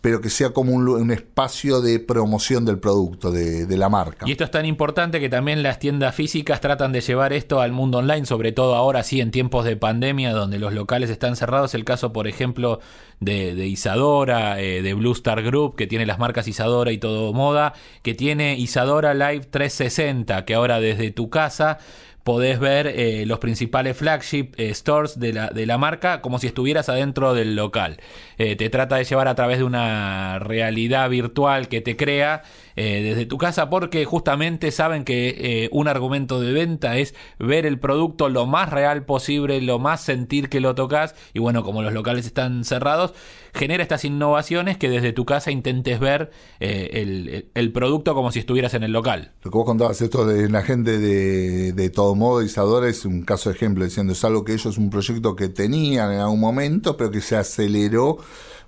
pero 0.02 0.20
que 0.20 0.30
sea 0.30 0.50
como 0.50 0.72
un, 0.72 1.12
espacio 1.12 1.80
de 1.80 2.00
promoción 2.00 2.64
del 2.64 2.80
producto, 2.80 3.30
de, 3.30 3.66
de, 3.66 3.76
la 3.76 3.88
marca. 3.88 4.26
Y 4.26 4.32
esto 4.32 4.42
es 4.42 4.50
tan 4.50 4.66
importante 4.66 5.20
que 5.20 5.28
también 5.28 5.62
las 5.62 5.78
tiendas 5.78 6.14
físicas 6.14 6.60
tratan 6.60 6.90
de 6.90 7.00
llevar 7.00 7.32
esto 7.32 7.60
al 7.60 7.70
mundo 7.70 7.98
online, 7.98 8.26
sobre 8.26 8.50
todo 8.50 8.74
ahora 8.74 9.04
sí 9.04 9.20
en 9.20 9.30
tiempos 9.30 9.64
de 9.64 9.76
pandemia, 9.76 10.32
donde 10.32 10.58
los 10.58 10.72
locales 10.74 11.08
están 11.08 11.36
cerrados. 11.36 11.74
El 11.74 11.84
caso, 11.84 12.12
por 12.12 12.26
ejemplo, 12.26 12.80
de, 13.20 13.54
de 13.54 13.66
Isadora, 13.68 14.60
eh, 14.60 14.82
de 14.82 14.94
Blue 14.94 15.12
Star 15.12 15.40
Group, 15.40 15.76
que 15.76 15.86
tiene 15.86 16.04
las 16.04 16.18
marcas 16.18 16.48
Isadora 16.48 16.90
y 16.90 16.98
todo 16.98 17.32
moda, 17.32 17.74
que 18.02 18.14
tiene 18.14 18.58
Isadora 18.58 19.14
Live 19.14 19.46
360, 19.50 20.44
que 20.44 20.54
ahora 20.54 20.80
desde 20.80 21.12
tu 21.12 21.30
casa 21.30 21.78
podés 22.24 22.60
ver 22.60 22.86
eh, 22.86 23.24
los 23.26 23.38
principales 23.38 23.96
flagship 23.96 24.52
eh, 24.56 24.72
stores 24.74 25.18
de 25.18 25.32
la, 25.32 25.48
de 25.48 25.66
la 25.66 25.78
marca 25.78 26.20
como 26.20 26.38
si 26.38 26.46
estuvieras 26.46 26.88
adentro 26.88 27.34
del 27.34 27.56
local. 27.56 27.98
Eh, 28.38 28.56
te 28.56 28.70
trata 28.70 28.96
de 28.96 29.04
llevar 29.04 29.28
a 29.28 29.34
través 29.34 29.58
de 29.58 29.64
una 29.64 30.38
realidad 30.38 31.08
virtual 31.10 31.68
que 31.68 31.80
te 31.80 31.96
crea 31.96 32.42
desde 32.74 33.26
tu 33.26 33.36
casa 33.36 33.68
porque 33.68 34.06
justamente 34.06 34.70
saben 34.70 35.04
que 35.04 35.68
un 35.72 35.88
argumento 35.88 36.40
de 36.40 36.54
venta 36.54 36.96
es 36.96 37.14
ver 37.38 37.66
el 37.66 37.78
producto 37.78 38.30
lo 38.30 38.46
más 38.46 38.70
real 38.70 39.04
posible, 39.04 39.60
lo 39.60 39.78
más 39.78 40.00
sentir 40.00 40.48
que 40.48 40.60
lo 40.60 40.74
tocas 40.74 41.14
y 41.34 41.38
bueno, 41.38 41.64
como 41.64 41.82
los 41.82 41.92
locales 41.92 42.24
están 42.24 42.64
cerrados, 42.64 43.12
genera 43.54 43.82
estas 43.82 44.04
innovaciones 44.04 44.78
que 44.78 44.88
desde 44.88 45.12
tu 45.12 45.24
casa 45.24 45.50
intentes 45.50 46.00
ver 46.00 46.30
el, 46.58 47.50
el, 47.54 47.72
producto 47.72 48.14
como 48.14 48.32
si 48.32 48.38
estuvieras 48.38 48.74
en 48.74 48.82
el 48.82 48.92
local. 48.92 49.32
Lo 49.42 49.50
que 49.50 49.58
vos 49.58 49.66
contabas, 49.66 50.00
esto 50.00 50.24
de 50.26 50.48
la 50.48 50.62
gente 50.62 50.98
de, 50.98 51.72
de 51.72 51.90
todo 51.90 52.14
modo, 52.14 52.42
Isadora 52.42 52.88
es 52.88 53.04
un 53.04 53.22
caso 53.22 53.50
de 53.50 53.56
ejemplo, 53.56 53.84
diciendo 53.84 54.14
es 54.14 54.24
algo 54.24 54.44
que 54.44 54.54
ellos, 54.54 54.78
un 54.78 54.90
proyecto 54.90 55.36
que 55.36 55.48
tenían 55.48 56.12
en 56.12 56.20
algún 56.20 56.40
momento, 56.40 56.96
pero 56.96 57.10
que 57.10 57.20
se 57.20 57.36
aceleró 57.36 58.18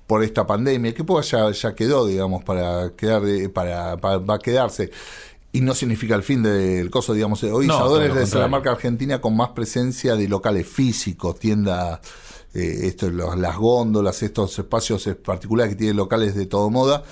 por 0.07 0.23
esta 0.23 0.47
pandemia, 0.47 0.93
que 0.93 1.05
pues 1.05 1.31
ya, 1.31 1.51
ya 1.51 1.75
quedó, 1.75 2.07
digamos, 2.07 2.45
para 2.45 2.91
quedar, 2.97 3.23
para, 3.53 3.97
para, 3.97 4.39
quedarse 4.39 4.91
y 5.53 5.61
no 5.61 5.75
significa 5.75 6.15
el 6.15 6.23
fin 6.23 6.43
del 6.43 6.91
coso, 6.91 7.15
digamos. 7.15 7.43
Hoy 7.45 7.67
Isadora 7.67 8.21
es 8.21 8.35
la 8.35 8.49
marca 8.49 8.73
argentina 8.73 9.21
con 9.21 9.37
más 9.37 9.51
presencia 9.51 10.17
de 10.17 10.29
locales 10.29 10.67
físicos, 10.67 11.39
tiendas, 11.39 12.01
eh, 12.55 12.87
esto, 12.87 13.11
las 13.11 13.57
góndolas, 13.57 14.23
estos 14.23 14.59
espacios 14.59 15.09
particulares 15.25 15.75
que 15.75 15.79
tienen 15.79 15.97
locales 15.97 16.35
de 16.35 16.47
todo 16.47 16.71
moda 16.71 17.03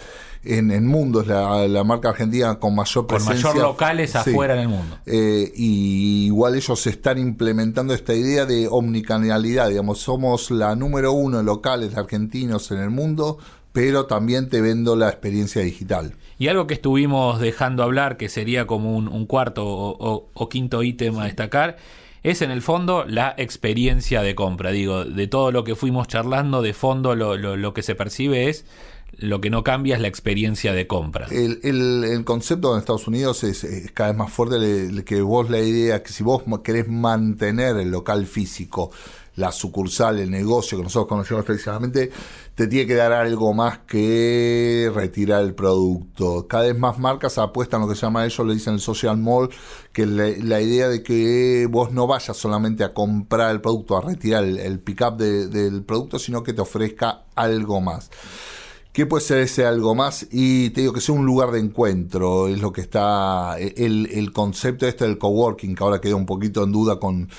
en 0.45 0.71
el 0.73 0.83
mundo, 0.83 1.21
es 1.21 1.29
la, 1.29 1.85
marca 1.85 2.11
argentina 2.11 2.59
con 2.59 2.75
mayor 2.75 3.07
presencia. 3.07 3.43
Con 3.43 3.53
mayor 3.53 3.69
locales 3.69 4.17
afuera 4.17 4.55
en 4.55 4.61
el 4.61 4.69
mundo. 4.69 4.99
Eh, 5.07 5.53
y 5.55 6.27
igual 6.27 6.57
ellos 6.57 6.87
están 6.87 7.19
implementando 7.19 7.95
esta 7.95 8.15
idea 8.15 8.45
de 8.45 8.67
omnicanalidad, 8.69 9.69
digamos, 9.69 10.01
somos 10.01 10.51
la 10.51 10.75
número 10.75 11.13
uno 11.13 11.39
de 11.39 11.45
locales 11.45 11.97
argentinos 11.97 12.71
en 12.73 12.81
el 12.81 12.91
mundo, 12.91 13.39
pero 13.73 14.07
también 14.07 14.49
te 14.49 14.61
vendo 14.61 14.97
la 14.97 15.09
experiencia 15.09 15.63
digital. 15.63 16.15
Y 16.39 16.49
algo 16.49 16.67
que 16.67 16.75
estuvimos 16.75 17.41
dejando 17.41 17.85
hablar, 17.85 18.17
que 18.17 18.29
sería 18.29 18.67
como 18.67 18.97
un, 18.97 19.27
cuarto 19.27 19.65
o, 19.65 20.49
quinto 20.49 20.83
ítem 20.83 21.19
a 21.19 21.27
destacar, 21.27 21.77
es 22.23 22.43
en 22.43 22.51
el 22.51 22.63
fondo 22.63 23.05
la 23.07 23.35
experiencia 23.37 24.23
de 24.23 24.35
compra. 24.35 24.71
Digo, 24.71 25.05
de 25.05 25.27
todo 25.27 25.51
lo 25.51 25.65
que 25.65 25.75
fuimos 25.75 26.09
charlando, 26.09 26.63
de 26.63 26.73
fondo 26.73 27.15
lo, 27.15 27.37
lo, 27.37 27.75
que 27.75 27.83
se 27.83 27.95
percibe 27.95 28.49
es 28.49 28.65
lo 29.19 29.41
que 29.41 29.51
no 29.51 29.63
cambia 29.63 29.97
es 29.97 30.01
la 30.01 30.09
experiencia 30.09 30.73
de 30.73 30.87
compra. 30.87 31.27
El, 31.31 31.61
el, 31.63 32.25
concepto 32.25 32.73
en 32.73 32.79
Estados 32.79 33.07
Unidos 33.07 33.45
es, 33.45 33.67
cada 33.93 34.11
vez 34.11 34.19
más 34.19 34.33
fuerte 34.33 35.05
que 35.05 35.21
vos 35.21 35.51
la 35.51 35.59
idea 35.59 36.03
que 36.03 36.13
si 36.13 36.23
vos 36.23 36.43
querés 36.65 36.89
mantener 36.89 37.77
el 37.77 37.91
local 37.91 38.27
físico, 38.27 38.91
la 39.37 39.51
sucursal, 39.51 40.19
el 40.19 40.31
negocio 40.31 40.77
que 40.77 40.85
nosotros 40.85 41.09
conocemos 41.09 41.45
tradicionalmente, 41.45 42.11
te 42.55 42.67
tiene 42.67 42.87
que 42.87 42.95
dar 42.95 43.13
algo 43.13 43.55
más 43.55 43.79
que 43.79 44.91
retirar 44.95 45.43
el 45.43 45.55
producto. 45.55 46.47
Cada 46.47 46.65
vez 46.65 46.79
más 46.79 46.99
marcas 46.99 47.39
apuestan 47.39 47.81
lo 47.81 47.89
que 47.89 47.95
se 47.95 48.03
llama 48.03 48.27
ellos, 48.27 48.47
le 48.47 48.55
dicen 48.55 48.75
el 48.75 48.81
social 48.81 49.17
mall, 49.17 49.49
que 49.93 50.05
la, 50.05 50.29
la 50.39 50.61
idea 50.61 50.89
de 50.89 51.03
que 51.03 51.67
vos 51.71 51.93
no 51.93 52.07
vayas 52.07 52.37
solamente 52.37 52.85
a 52.85 52.93
comprar 52.93 53.51
el 53.51 53.61
producto, 53.61 53.97
a 53.97 54.03
retirar 54.03 54.45
el, 54.45 54.81
pick-up 54.81 55.17
del 55.17 55.83
producto, 55.85 56.19
sino 56.19 56.43
que 56.43 56.53
te 56.53 56.61
ofrezca 56.61 57.25
algo 57.35 57.81
más. 57.81 58.11
¿Qué 58.93 59.07
puede 59.07 59.25
ser 59.25 59.39
ese 59.39 59.65
algo 59.65 59.95
más? 59.95 60.27
Y 60.31 60.69
te 60.71 60.83
digo 60.83 60.93
que 60.93 61.01
sea 61.01 61.15
un 61.15 61.25
lugar 61.25 61.51
de 61.51 61.61
encuentro, 61.61 62.49
es 62.49 62.61
lo 62.61 62.75
que 62.75 62.83
está, 62.83 63.57
el, 63.59 64.07
el 64.13 64.33
concepto 64.35 64.87
este 64.87 65.07
del 65.07 65.17
coworking, 65.17 65.75
que 65.75 65.83
ahora 65.83 66.03
queda 66.03 66.17
un 66.17 66.27
poquito 66.27 66.63
en 66.63 66.73
duda 66.73 67.01
con, 67.01 67.31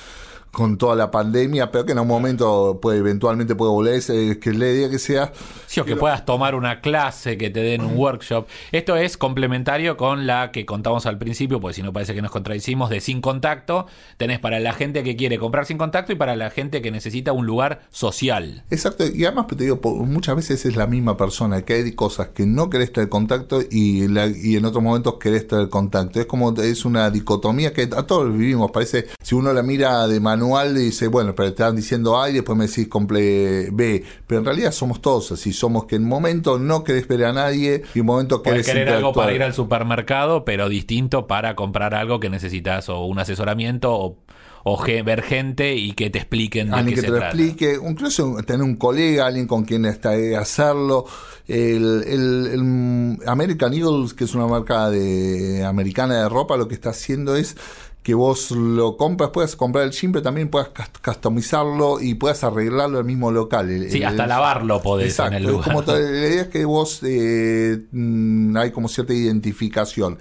con 0.54 0.78
toda 0.78 0.96
la 0.96 1.10
pandemia, 1.10 1.72
pero 1.72 1.84
que 1.84 1.94
en 1.94 2.00
un 2.00 2.08
momento 2.08 2.78
puede 2.80 3.00
eventualmente 3.00 3.56
puede 3.56 3.72
volver, 3.72 4.40
que 4.40 4.52
le 4.52 4.74
diga 4.74 4.90
que 4.92 5.00
sea... 5.00 5.34
Sí, 5.66 5.80
o 5.80 5.86
que 5.86 5.96
puedas 5.96 6.26
tomar 6.26 6.54
una 6.54 6.80
clase, 6.80 7.40
que 7.40 7.50
te 7.50 7.62
den 7.62 7.82
un 7.82 7.98
workshop. 7.98 8.46
Esto 8.72 8.96
es 8.96 9.18
complementario 9.18 9.98
con 9.98 10.28
la 10.28 10.52
que 10.52 10.68
contamos 10.68 11.08
al 11.08 11.18
principio, 11.18 11.60
porque 11.60 11.74
si 11.74 11.82
no 11.82 11.92
parece 11.92 12.14
que 12.14 12.22
nos 12.22 12.30
contradicimos, 12.30 12.92
de 12.92 13.02
sin 13.02 13.20
contacto. 13.20 13.88
Tenés 14.18 14.38
para 14.38 14.60
la 14.60 14.74
gente 14.74 15.02
que 15.04 15.16
quiere 15.16 15.40
comprar 15.40 15.66
sin 15.66 15.80
contacto 15.80 16.14
y 16.14 16.16
para 16.16 16.36
la 16.36 16.52
gente 16.52 16.84
que 16.84 16.92
necesita 16.92 17.34
un 17.34 17.48
lugar 17.48 17.82
social. 17.90 18.64
Exacto, 18.70 19.06
y 19.08 19.26
además 19.26 19.48
te 19.48 19.56
digo, 19.56 19.80
muchas 20.06 20.36
veces 20.36 20.66
es 20.68 20.76
la 20.76 20.86
misma 20.86 21.18
persona, 21.18 21.64
que 21.64 21.74
hay 21.74 21.92
cosas 21.94 22.28
que 22.28 22.46
no 22.46 22.70
querés 22.70 22.94
tener 22.94 23.10
contacto 23.10 23.60
y, 23.62 24.04
y 24.04 24.56
en 24.56 24.66
otros 24.66 24.84
momentos 24.84 25.16
querés 25.20 25.48
tener 25.48 25.70
contacto. 25.70 26.20
Es 26.20 26.28
como, 26.28 26.54
es 26.62 26.86
una 26.86 27.10
dicotomía 27.10 27.74
que 27.74 27.84
a 27.84 28.04
todos 28.04 28.32
vivimos, 28.32 28.70
parece, 28.70 29.08
si 29.24 29.34
uno 29.34 29.52
la 29.52 29.64
mira 29.64 30.08
de 30.08 30.20
mano 30.20 30.43
dice, 30.74 31.08
bueno, 31.08 31.34
pero 31.36 31.50
te 31.50 31.64
están 31.64 31.76
diciendo 31.76 32.22
A 32.22 32.30
y 32.30 32.34
después 32.34 32.58
me 32.58 32.68
decís 32.68 32.88
comple 32.88 33.70
B. 33.72 34.04
Pero 34.28 34.40
en 34.40 34.46
realidad 34.46 34.72
somos 34.72 35.02
todos 35.02 35.32
así, 35.32 35.54
somos 35.54 35.86
que 35.86 35.96
en 35.96 36.04
un 36.04 36.10
momento 36.10 36.60
no 36.60 36.84
querés 36.84 37.08
ver 37.08 37.26
a 37.26 37.34
nadie 37.34 37.84
y 37.94 38.00
en 38.00 38.02
un 38.02 38.08
momento 38.08 38.42
querés 38.42 38.66
querer 38.66 38.90
algo 38.90 39.14
para 39.14 39.34
ir 39.34 39.44
al 39.44 39.54
supermercado, 39.54 40.46
pero 40.46 40.70
distinto 40.70 41.28
para 41.28 41.56
comprar 41.56 41.94
algo 41.94 42.20
que 42.20 42.30
necesitas 42.30 42.90
o 42.90 43.06
un 43.06 43.20
asesoramiento 43.20 43.94
o 43.94 44.18
o 44.64 44.82
ver 44.82 45.22
gente 45.22 45.76
y 45.76 45.92
que 45.92 46.10
te 46.10 46.20
expliquen 46.20 46.70
de 46.70 46.76
alguien 46.76 46.96
que 46.96 47.02
te 47.02 47.10
lo 47.10 47.18
explique, 47.18 47.78
incluso 47.86 48.38
tener 48.46 48.64
un 48.64 48.78
colega, 48.78 49.28
alguien 49.28 49.46
con 49.46 49.66
quien 49.66 49.86
está 49.86 50.12
hacerlo. 50.40 51.06
El, 51.48 52.04
el, 52.08 53.20
American 53.28 53.74
Eagles, 53.74 54.14
que 54.14 54.24
es 54.24 54.34
una 54.34 54.48
marca 54.48 54.90
de 54.90 55.66
americana 55.66 56.22
de 56.22 56.30
ropa, 56.30 56.56
lo 56.56 56.70
que 56.70 56.76
está 56.76 56.92
haciendo 56.92 57.36
es 57.36 57.58
que 58.04 58.14
vos 58.14 58.52
lo 58.52 58.98
compras, 58.98 59.30
puedas 59.32 59.56
comprar 59.56 59.86
el 59.86 59.92
jean, 59.92 60.12
pero 60.12 60.22
también 60.24 60.50
puedas 60.50 60.70
customizarlo 61.04 62.02
y 62.02 62.16
puedas 62.16 62.44
arreglarlo 62.44 63.00
el 63.00 63.06
mismo 63.06 63.32
local. 63.32 63.70
sí, 63.90 64.04
hasta 64.04 64.28
lavarlo 64.28 64.82
podés 64.82 65.18
en 65.20 65.34
el 65.34 65.44
lugar. 65.44 65.88
la 65.88 66.00
idea 66.00 66.42
es 66.42 66.48
que 66.50 66.66
vos 66.66 67.00
eh, 67.04 67.82
mm, 67.92 68.58
hay 68.58 68.72
como 68.72 68.90
cierta 68.90 69.14
identificación. 69.14 70.18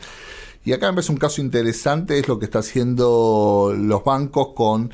Y 0.64 0.73
acá 0.73 0.87
me 0.87 0.92
parece 0.95 1.11
un 1.11 1.18
caso 1.18 1.40
interesante 1.40 2.21
es 2.21 2.29
lo 2.29 2.38
que 2.38 2.45
está 2.45 2.61
haciendo 2.61 3.75
los 3.77 4.05
bancos 4.05 4.51
con 4.55 4.92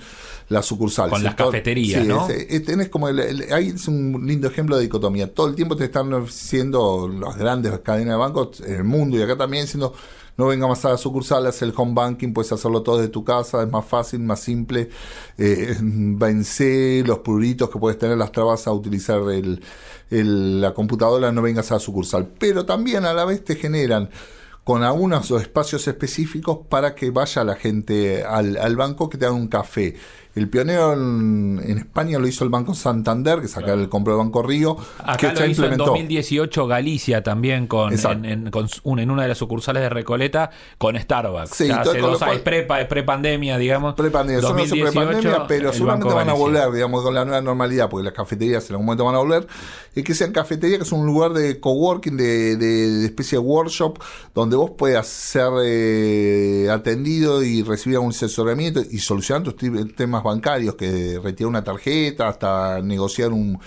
las 0.49 0.65
sucursales. 0.65 1.13
Con 1.13 1.23
las 1.23 1.35
cafeterías, 1.35 2.03
sí, 2.03 2.09
¿no? 2.09 2.27
es- 2.27 2.47
es- 2.49 2.65
tenés 2.65 2.89
como 2.89 3.11
el- 3.11 3.19
el- 3.19 3.53
ahí 3.53 3.69
es 3.69 3.87
un 3.87 4.25
lindo 4.27 4.49
ejemplo 4.49 4.77
de 4.79 4.85
dicotomía. 4.85 5.35
Todo 5.35 5.49
el 5.49 5.55
tiempo 5.55 5.77
te 5.77 5.85
están 5.85 6.11
ofreciendo 6.15 7.07
las 7.07 7.37
grandes 7.37 7.79
cadenas 7.81 8.15
de 8.15 8.19
bancos 8.19 8.61
en 8.63 8.77
el 8.77 8.85
mundo 8.85 9.19
y 9.19 9.23
acá 9.23 9.37
también 9.37 9.65
diciendo 9.65 9.93
no 10.39 10.47
venga 10.47 10.69
más 10.69 10.85
a 10.85 10.91
la 10.91 10.97
sucursal, 10.97 11.47
haz 11.47 11.61
el 11.63 11.75
home 11.77 11.93
banking, 11.95 12.33
puedes 12.33 12.53
hacerlo 12.53 12.83
todo 12.83 12.99
desde 12.99 13.11
tu 13.11 13.25
casa, 13.25 13.61
es 13.63 13.69
más 13.69 13.85
fácil, 13.85 14.21
más 14.21 14.41
simple, 14.41 14.89
eh, 15.37 15.77
vence 15.81 17.03
los 17.05 17.19
pruritos 17.19 17.69
que 17.69 17.79
puedes 17.79 17.99
tener, 17.99 18.17
las 18.17 18.31
trabas 18.31 18.67
a 18.69 18.73
utilizar 18.73 19.21
el, 19.31 19.61
la 20.61 20.73
computadora, 20.73 21.33
no 21.33 21.43
vengas 21.43 21.71
a 21.73 21.75
la 21.75 21.81
sucursal. 21.81 22.29
Pero 22.39 22.65
también 22.65 23.05
a 23.05 23.13
la 23.13 23.25
vez 23.25 23.45
te 23.45 23.57
generan 23.57 24.11
con 24.63 24.85
algunos 24.85 25.31
espacios 25.33 25.89
específicos 25.89 26.59
para 26.69 26.95
que 26.95 27.11
vaya 27.11 27.43
la 27.43 27.57
gente 27.57 28.23
al, 28.23 28.57
al 28.59 28.77
banco 28.77 29.11
que 29.11 29.19
te 29.19 29.27
haga 29.27 29.35
un 29.35 29.49
café. 29.49 29.97
El 30.39 30.49
pionero 30.49 30.93
en, 30.95 31.61
en 31.65 31.79
España 31.79 32.19
lo 32.19 32.27
hizo 32.27 32.45
el 32.45 32.51
Banco 32.51 32.75
Santander, 32.75 33.41
que 33.41 33.49
saca 33.49 33.73
el 33.75 33.89
compró 33.89 34.15
el 34.15 34.19
Banco 34.19 34.43
Río, 34.43 34.77
Acá 34.99 35.17
que 35.17 35.27
lo 35.27 35.33
hizo 35.33 35.43
en 35.45 35.51
implementó. 35.51 35.85
2018 35.87 36.67
Galicia 36.67 37.23
también 37.23 37.67
con, 37.67 37.93
en, 37.93 38.25
en- 38.25 38.51
con 38.51 38.69
un- 38.85 38.99
en 38.99 39.11
una 39.11 39.23
de 39.23 39.29
las 39.29 39.39
sucursales 39.39 39.83
de 39.83 39.89
Recoleta 39.89 40.51
con 40.79 40.97
Starbucks. 40.99 41.51
Sí, 41.55 41.69
Ya 41.69 41.83
todo- 41.83 41.93
hace 41.93 42.01
dos 42.01 42.23
años, 42.23 42.41
cual- 42.43 42.65
pre, 42.67 42.85
pre-pandemia, 42.87 43.59
digamos. 43.59 43.95
Prepandemia, 43.95 44.41
son 44.43 44.57
los 44.57 44.69
2018, 44.69 44.93
prepandemia, 45.03 45.47
pero 45.47 45.73
seguramente 45.73 46.15
van 46.15 46.29
a 46.31 46.33
volver, 46.35 46.71
digamos, 46.73 47.03
con 47.03 47.15
la 47.15 47.25
nueva 47.25 47.41
normalidad, 47.41 47.89
porque 47.91 48.05
las 48.05 48.15
cafeterías 48.15 48.65
en 48.71 48.75
algún 48.75 48.87
momento 48.87 49.05
van 49.05 49.15
a 49.15 49.19
volver, 49.19 49.47
y 49.95 50.03
que 50.03 50.15
sean 50.15 50.33
cafeterías, 50.33 50.79
que 50.79 50.85
es 50.85 50.93
un 50.93 51.05
lugar 51.07 51.33
de 51.33 51.59
coworking, 51.61 52.17
de, 52.17 52.57
de, 52.57 52.67
de 52.91 53.05
especie 53.07 53.39
de 53.39 53.45
workshop, 53.45 53.99
donde 54.35 54.57
vos 54.57 54.71
puedas 54.79 55.07
ser 55.09 55.49
eh, 55.65 56.69
atendido 56.71 57.43
y 57.43 57.63
recibir 57.63 57.99
un 57.99 58.11
asesoramiento 58.11 58.81
y 58.91 58.99
solucionar 58.99 59.43
tus 59.43 59.57
temas 59.97 60.23
bancarios, 60.29 60.75
que 60.75 61.19
retirar 61.23 61.49
una 61.49 61.65
tarjeta, 61.65 62.29
hasta 62.29 62.81
negociar 62.83 63.33
un, 63.33 63.59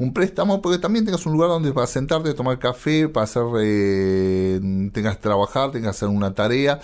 un 0.00 0.14
préstamo, 0.14 0.62
porque 0.62 0.78
también 0.78 1.04
tengas 1.04 1.26
un 1.26 1.34
lugar 1.34 1.50
donde 1.50 1.72
para 1.72 1.86
sentarte, 1.86 2.32
tomar 2.32 2.58
café, 2.58 3.06
para 3.06 3.24
hacer, 3.24 3.42
eh, 3.60 4.58
tengas 4.94 5.16
que 5.16 5.22
trabajar, 5.22 5.70
tengas 5.72 5.96
que 5.96 6.04
hacer 6.04 6.08
una 6.08 6.32
tarea. 6.32 6.80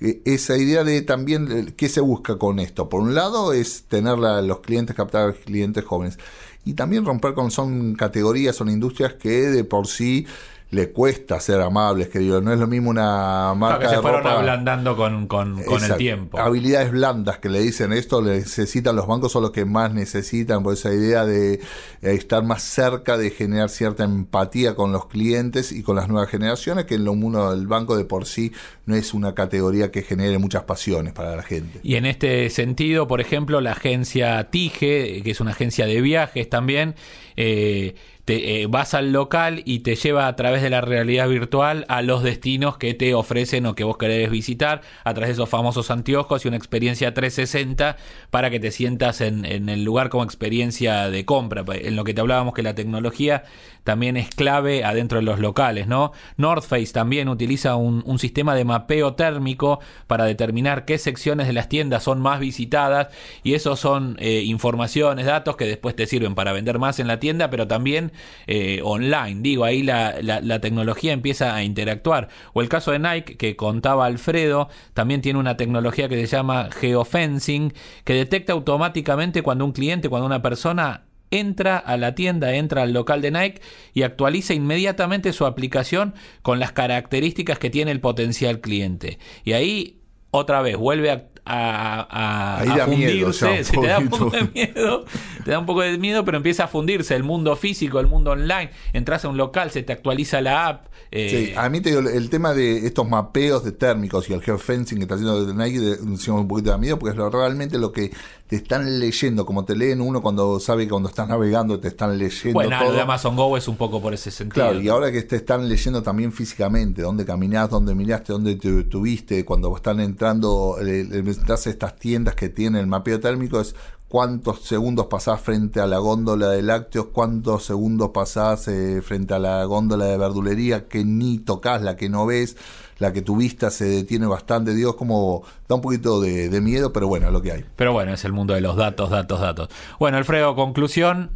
Eh, 0.00 0.22
esa 0.24 0.56
idea 0.56 0.84
de 0.84 1.02
también, 1.02 1.50
eh, 1.50 1.74
¿qué 1.76 1.88
se 1.88 2.00
busca 2.00 2.38
con 2.38 2.60
esto? 2.60 2.88
Por 2.88 3.00
un 3.00 3.16
lado 3.16 3.52
es 3.52 3.84
tener 3.88 4.18
los 4.18 4.60
clientes, 4.60 4.94
captar 4.94 5.34
clientes 5.34 5.84
jóvenes. 5.84 6.18
Y 6.64 6.74
también 6.74 7.04
romper 7.04 7.34
con, 7.34 7.50
son 7.50 7.96
categorías, 7.96 8.54
son 8.54 8.68
industrias 8.68 9.14
que 9.14 9.48
de 9.48 9.64
por 9.64 9.88
sí 9.88 10.26
le 10.72 10.90
cuesta 10.92 11.40
ser 11.40 11.60
amables, 11.60 12.08
querido. 12.08 12.40
No 12.40 12.52
es 12.52 12.58
lo 12.60 12.68
mismo 12.68 12.90
una 12.90 13.02
Claro, 13.02 13.54
marca 13.56 13.78
que 13.80 13.88
se 13.88 13.96
de 13.96 14.02
fueron 14.02 14.20
ropa- 14.22 14.38
ablandando 14.38 14.96
con, 14.96 15.26
con, 15.26 15.62
con 15.64 15.82
el 15.82 15.96
tiempo. 15.96 16.38
Habilidades 16.38 16.92
blandas 16.92 17.38
que 17.38 17.48
le 17.48 17.60
dicen 17.60 17.92
esto, 17.92 18.22
le 18.22 18.38
necesitan 18.38 18.94
los 18.94 19.06
bancos, 19.08 19.32
son 19.32 19.42
los 19.42 19.50
que 19.50 19.64
más 19.64 19.92
necesitan, 19.92 20.62
por 20.62 20.74
esa 20.74 20.94
idea 20.94 21.26
de 21.26 21.54
eh, 21.54 21.60
estar 22.02 22.44
más 22.44 22.62
cerca, 22.62 23.18
de 23.18 23.30
generar 23.30 23.68
cierta 23.68 24.04
empatía 24.04 24.76
con 24.76 24.92
los 24.92 25.06
clientes 25.06 25.72
y 25.72 25.82
con 25.82 25.96
las 25.96 26.08
nuevas 26.08 26.30
generaciones, 26.30 26.84
que 26.84 26.94
en 26.94 27.04
lo 27.04 27.12
uno 27.12 27.50
del 27.50 27.66
banco 27.66 27.96
de 27.96 28.04
por 28.04 28.24
sí 28.24 28.52
no 28.86 28.94
es 28.94 29.12
una 29.12 29.34
categoría 29.34 29.90
que 29.90 30.02
genere 30.02 30.38
muchas 30.38 30.62
pasiones 30.62 31.12
para 31.12 31.34
la 31.34 31.42
gente. 31.42 31.80
Y 31.82 31.96
en 31.96 32.06
este 32.06 32.48
sentido, 32.48 33.08
por 33.08 33.20
ejemplo, 33.20 33.60
la 33.60 33.72
agencia 33.72 34.50
TIGE, 34.50 35.22
que 35.24 35.30
es 35.32 35.40
una 35.40 35.50
agencia 35.50 35.86
de 35.86 36.00
viajes 36.00 36.48
también, 36.48 36.94
eh, 37.36 37.94
eh, 38.36 38.66
vas 38.68 38.94
al 38.94 39.12
local 39.12 39.62
y 39.64 39.80
te 39.80 39.96
lleva 39.96 40.26
a 40.26 40.36
través 40.36 40.62
de 40.62 40.70
la 40.70 40.80
realidad 40.80 41.28
virtual 41.28 41.84
a 41.88 42.02
los 42.02 42.22
destinos 42.22 42.76
que 42.76 42.94
te 42.94 43.14
ofrecen 43.14 43.66
o 43.66 43.74
que 43.74 43.84
vos 43.84 43.96
querés 43.98 44.30
visitar 44.30 44.82
a 45.04 45.14
través 45.14 45.28
de 45.28 45.32
esos 45.34 45.48
famosos 45.48 45.90
anteojos 45.90 46.44
y 46.44 46.48
una 46.48 46.56
experiencia 46.56 47.14
360 47.14 47.96
para 48.30 48.50
que 48.50 48.60
te 48.60 48.70
sientas 48.70 49.20
en, 49.20 49.44
en 49.44 49.68
el 49.68 49.84
lugar 49.84 50.08
como 50.08 50.24
experiencia 50.24 51.10
de 51.10 51.24
compra. 51.24 51.64
En 51.74 51.96
lo 51.96 52.04
que 52.04 52.14
te 52.14 52.20
hablábamos 52.20 52.54
que 52.54 52.62
la 52.62 52.74
tecnología 52.74 53.44
también 53.84 54.16
es 54.16 54.30
clave 54.30 54.84
adentro 54.84 55.18
de 55.18 55.24
los 55.24 55.38
locales, 55.38 55.86
¿no? 55.86 56.12
North 56.36 56.64
Face 56.64 56.92
también 56.92 57.28
utiliza 57.28 57.76
un, 57.76 58.02
un 58.06 58.18
sistema 58.18 58.54
de 58.54 58.64
mapeo 58.64 59.14
térmico 59.14 59.80
para 60.06 60.24
determinar 60.24 60.84
qué 60.84 60.98
secciones 60.98 61.46
de 61.46 61.52
las 61.52 61.68
tiendas 61.68 62.02
son 62.02 62.20
más 62.20 62.40
visitadas 62.40 63.08
y 63.42 63.54
eso 63.54 63.76
son 63.76 64.16
eh, 64.20 64.42
informaciones, 64.44 65.26
datos 65.26 65.56
que 65.56 65.64
después 65.64 65.96
te 65.96 66.06
sirven 66.06 66.34
para 66.34 66.52
vender 66.52 66.78
más 66.78 66.98
en 66.98 67.06
la 67.06 67.20
tienda, 67.20 67.50
pero 67.50 67.66
también 67.66 68.12
eh, 68.46 68.80
online. 68.84 69.40
Digo, 69.42 69.64
ahí 69.64 69.82
la, 69.82 70.16
la, 70.20 70.40
la 70.40 70.60
tecnología 70.60 71.12
empieza 71.12 71.54
a 71.54 71.62
interactuar. 71.62 72.28
O 72.52 72.60
el 72.62 72.68
caso 72.68 72.92
de 72.92 72.98
Nike 72.98 73.36
que 73.36 73.56
contaba 73.56 74.06
Alfredo, 74.06 74.68
también 74.94 75.20
tiene 75.20 75.38
una 75.38 75.56
tecnología 75.56 76.08
que 76.08 76.16
se 76.16 76.36
llama 76.36 76.68
geofencing, 76.70 77.72
que 78.04 78.14
detecta 78.14 78.52
automáticamente 78.52 79.42
cuando 79.42 79.64
un 79.64 79.72
cliente, 79.72 80.08
cuando 80.08 80.26
una 80.26 80.42
persona 80.42 81.04
entra 81.30 81.78
a 81.78 81.96
la 81.96 82.14
tienda, 82.14 82.54
entra 82.54 82.82
al 82.82 82.92
local 82.92 83.22
de 83.22 83.30
Nike 83.30 83.62
y 83.94 84.02
actualiza 84.02 84.54
inmediatamente 84.54 85.32
su 85.32 85.46
aplicación 85.46 86.14
con 86.42 86.58
las 86.58 86.72
características 86.72 87.58
que 87.58 87.70
tiene 87.70 87.90
el 87.90 88.00
potencial 88.00 88.60
cliente. 88.60 89.18
Y 89.44 89.52
ahí 89.52 90.00
otra 90.30 90.62
vez 90.62 90.76
vuelve 90.76 91.10
a, 91.10 91.24
a, 91.44 92.06
a- 92.10 92.60
Ahí 92.60 92.68
a 92.80 92.86
miedo, 92.86 93.32
fundirse, 93.32 93.64
se 93.64 93.76
te 93.76 93.86
da 93.86 93.98
un 93.98 94.08
poco 94.08 94.30
de 94.30 94.44
miedo, 94.54 95.04
te 95.44 95.50
da 95.50 95.58
un 95.58 95.66
poco 95.66 95.80
de 95.82 95.98
miedo, 95.98 96.24
pero 96.24 96.36
empieza 96.36 96.64
a 96.64 96.68
fundirse 96.68 97.14
el 97.16 97.22
mundo 97.24 97.54
físico, 97.56 98.00
el 98.00 98.06
mundo 98.06 98.32
online. 98.32 98.70
Entras 98.92 99.24
a 99.24 99.28
un 99.28 99.36
local, 99.36 99.70
se 99.70 99.82
te 99.82 99.92
actualiza 99.92 100.40
la 100.40 100.66
app. 100.68 100.86
eh, 101.12 101.48
Sí, 101.50 101.54
a 101.56 101.68
mí 101.68 101.80
te 101.80 101.90
digo, 101.90 102.08
el 102.08 102.30
tema 102.30 102.52
de 102.54 102.86
estos 102.86 103.08
mapeos 103.08 103.64
de 103.64 103.72
térmicos 103.72 104.28
y 104.30 104.32
el 104.32 104.42
geofencing 104.42 104.98
que 104.98 105.02
está 105.02 105.14
haciendo 105.16 105.52
Nike, 105.54 105.80
de- 105.80 105.98
un 106.30 106.46
poquito 106.48 106.70
de 106.72 106.78
miedo, 106.78 106.98
porque 106.98 107.10
es 107.12 107.16
lo- 107.16 107.30
realmente 107.30 107.78
lo 107.78 107.90
que 107.92 108.12
te 108.46 108.56
están 108.56 108.98
leyendo, 108.98 109.46
como 109.46 109.64
te 109.64 109.76
leen 109.76 110.00
uno 110.00 110.20
cuando 110.22 110.58
sabe 110.58 110.84
que 110.84 110.90
cuando 110.90 111.08
estás 111.08 111.28
navegando 111.28 111.78
te 111.78 111.86
están 111.88 112.18
leyendo 112.18 112.52
bueno, 112.54 112.76
lo 112.78 112.84
todo. 112.86 112.94
de 112.94 113.00
Amazon 113.00 113.36
Go 113.36 113.56
es 113.56 113.68
un 113.68 113.76
poco 113.76 114.02
por 114.02 114.12
ese 114.12 114.30
sentido. 114.32 114.66
Claro, 114.66 114.80
y 114.80 114.88
ahora 114.88 115.12
que 115.12 115.22
te 115.22 115.36
están 115.36 115.68
leyendo 115.68 116.02
también 116.02 116.32
físicamente, 116.32 117.02
dónde 117.02 117.24
caminás, 117.24 117.70
dónde 117.70 117.94
miraste, 117.94 118.32
dónde 118.32 118.56
te 118.56 118.82
tuviste, 118.84 119.44
cuando 119.44 119.74
están 119.76 120.00
entrando, 120.00 120.76
eh, 120.80 121.06
estas 121.30 121.96
tiendas 121.96 122.34
que 122.34 122.48
tienen 122.48 122.80
el 122.80 122.86
mapeo 122.86 123.20
térmico, 123.20 123.60
es 123.60 123.74
cuántos 124.10 124.62
segundos 124.62 125.06
pasás 125.06 125.40
frente 125.40 125.80
a 125.80 125.86
la 125.86 125.98
góndola 125.98 126.48
de 126.50 126.62
lácteos, 126.62 127.06
cuántos 127.12 127.64
segundos 127.64 128.10
pasás 128.12 128.66
eh, 128.66 129.02
frente 129.02 129.34
a 129.34 129.38
la 129.38 129.64
góndola 129.64 130.06
de 130.06 130.18
verdulería 130.18 130.88
que 130.88 131.04
ni 131.04 131.38
tocas, 131.38 131.80
la 131.82 131.96
que 131.96 132.08
no 132.08 132.26
ves, 132.26 132.56
la 132.98 133.12
que 133.12 133.22
tu 133.22 133.36
vista 133.36 133.70
se 133.70 133.84
detiene 133.84 134.26
bastante, 134.26 134.74
Dios, 134.74 134.96
como 134.96 135.44
da 135.68 135.76
un 135.76 135.80
poquito 135.80 136.20
de, 136.20 136.48
de 136.48 136.60
miedo, 136.60 136.92
pero 136.92 137.06
bueno, 137.06 137.28
es 137.28 137.32
lo 137.32 137.40
que 137.40 137.52
hay. 137.52 137.64
Pero 137.76 137.92
bueno, 137.92 138.12
es 138.12 138.24
el 138.24 138.32
mundo 138.32 138.54
de 138.54 138.60
los 138.60 138.74
datos, 138.74 139.10
datos, 139.10 139.40
datos. 139.40 139.68
Bueno, 140.00 140.18
Alfredo, 140.18 140.56
conclusión. 140.56 141.30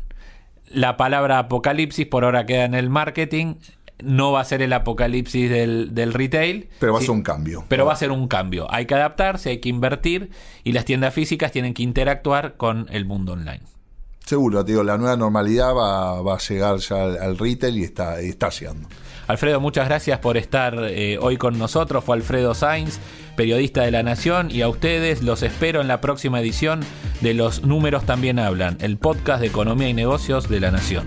La 0.69 0.97
palabra 0.97 1.39
apocalipsis 1.39 2.07
por 2.07 2.25
ahora 2.25 2.45
queda 2.45 2.65
en 2.65 2.75
el 2.75 2.91
marketing. 2.91 3.55
No 4.03 4.33
va 4.33 4.41
a 4.41 4.45
ser 4.45 4.61
el 4.63 4.73
apocalipsis 4.73 5.49
del, 5.49 5.95
del 5.95 6.13
retail. 6.13 6.69
Pero 6.81 6.93
va 6.93 6.99
a 6.99 7.01
Sí, 7.01 7.07
ser 7.07 7.15
un 7.15 7.23
cambio. 7.23 7.65
Pero 7.69 7.87
va 7.87 7.93
a 7.93 7.97
ser 7.97 8.11
un 8.11 8.27
cambio. 8.29 8.67
Hay 8.71 8.87
que 8.87 8.95
adaptarse, 8.95 9.51
hay 9.51 9.59
que 9.59 9.69
invertir 9.69 10.31
y 10.65 10.73
las 10.73 10.85
tiendas 10.85 11.15
físicas 11.15 11.53
tienen 11.53 11.75
que 11.75 11.83
interactuar 11.83 12.57
con 12.57 12.87
el 12.91 13.05
mundo 13.05 13.33
online. 13.35 13.61
Seguro, 14.25 14.65
te 14.65 14.73
digo, 14.73 14.83
la 14.83 14.97
nueva 14.97 15.17
normalidad 15.17 15.75
va, 15.75 16.23
va 16.23 16.35
a 16.37 16.39
llegar 16.39 16.79
ya 16.79 17.05
al, 17.05 17.19
al 17.19 17.39
retail 17.39 17.77
y 17.79 17.85
está, 17.85 18.23
y 18.23 18.31
está 18.31 18.49
llegando. 18.49 18.89
Alfredo, 19.27 19.61
muchas 19.61 19.87
gracias 19.87 20.19
por 20.19 20.37
estar 20.37 20.77
eh, 20.83 21.19
hoy 21.21 21.37
con 21.37 21.59
nosotros. 21.59 22.05
Fue 22.05 22.17
Alfredo 22.17 22.55
Sainz, 22.55 22.99
periodista 23.37 23.83
de 23.83 23.91
La 23.91 24.03
Nación, 24.03 24.51
y 24.51 24.63
a 24.63 24.69
ustedes 24.69 25.23
los 25.23 25.43
espero 25.43 25.81
en 25.81 25.89
la 25.89 26.01
próxima 26.01 26.41
edición 26.41 26.81
de 27.21 27.33
Los 27.35 27.65
Números 27.65 28.05
También 28.05 28.39
Hablan, 28.39 28.77
el 28.81 28.97
podcast 28.99 29.41
de 29.41 29.47
Economía 29.47 29.89
y 29.89 29.95
Negocios 29.95 30.49
de 30.49 30.61
La 30.61 30.71
Nación. 30.71 31.07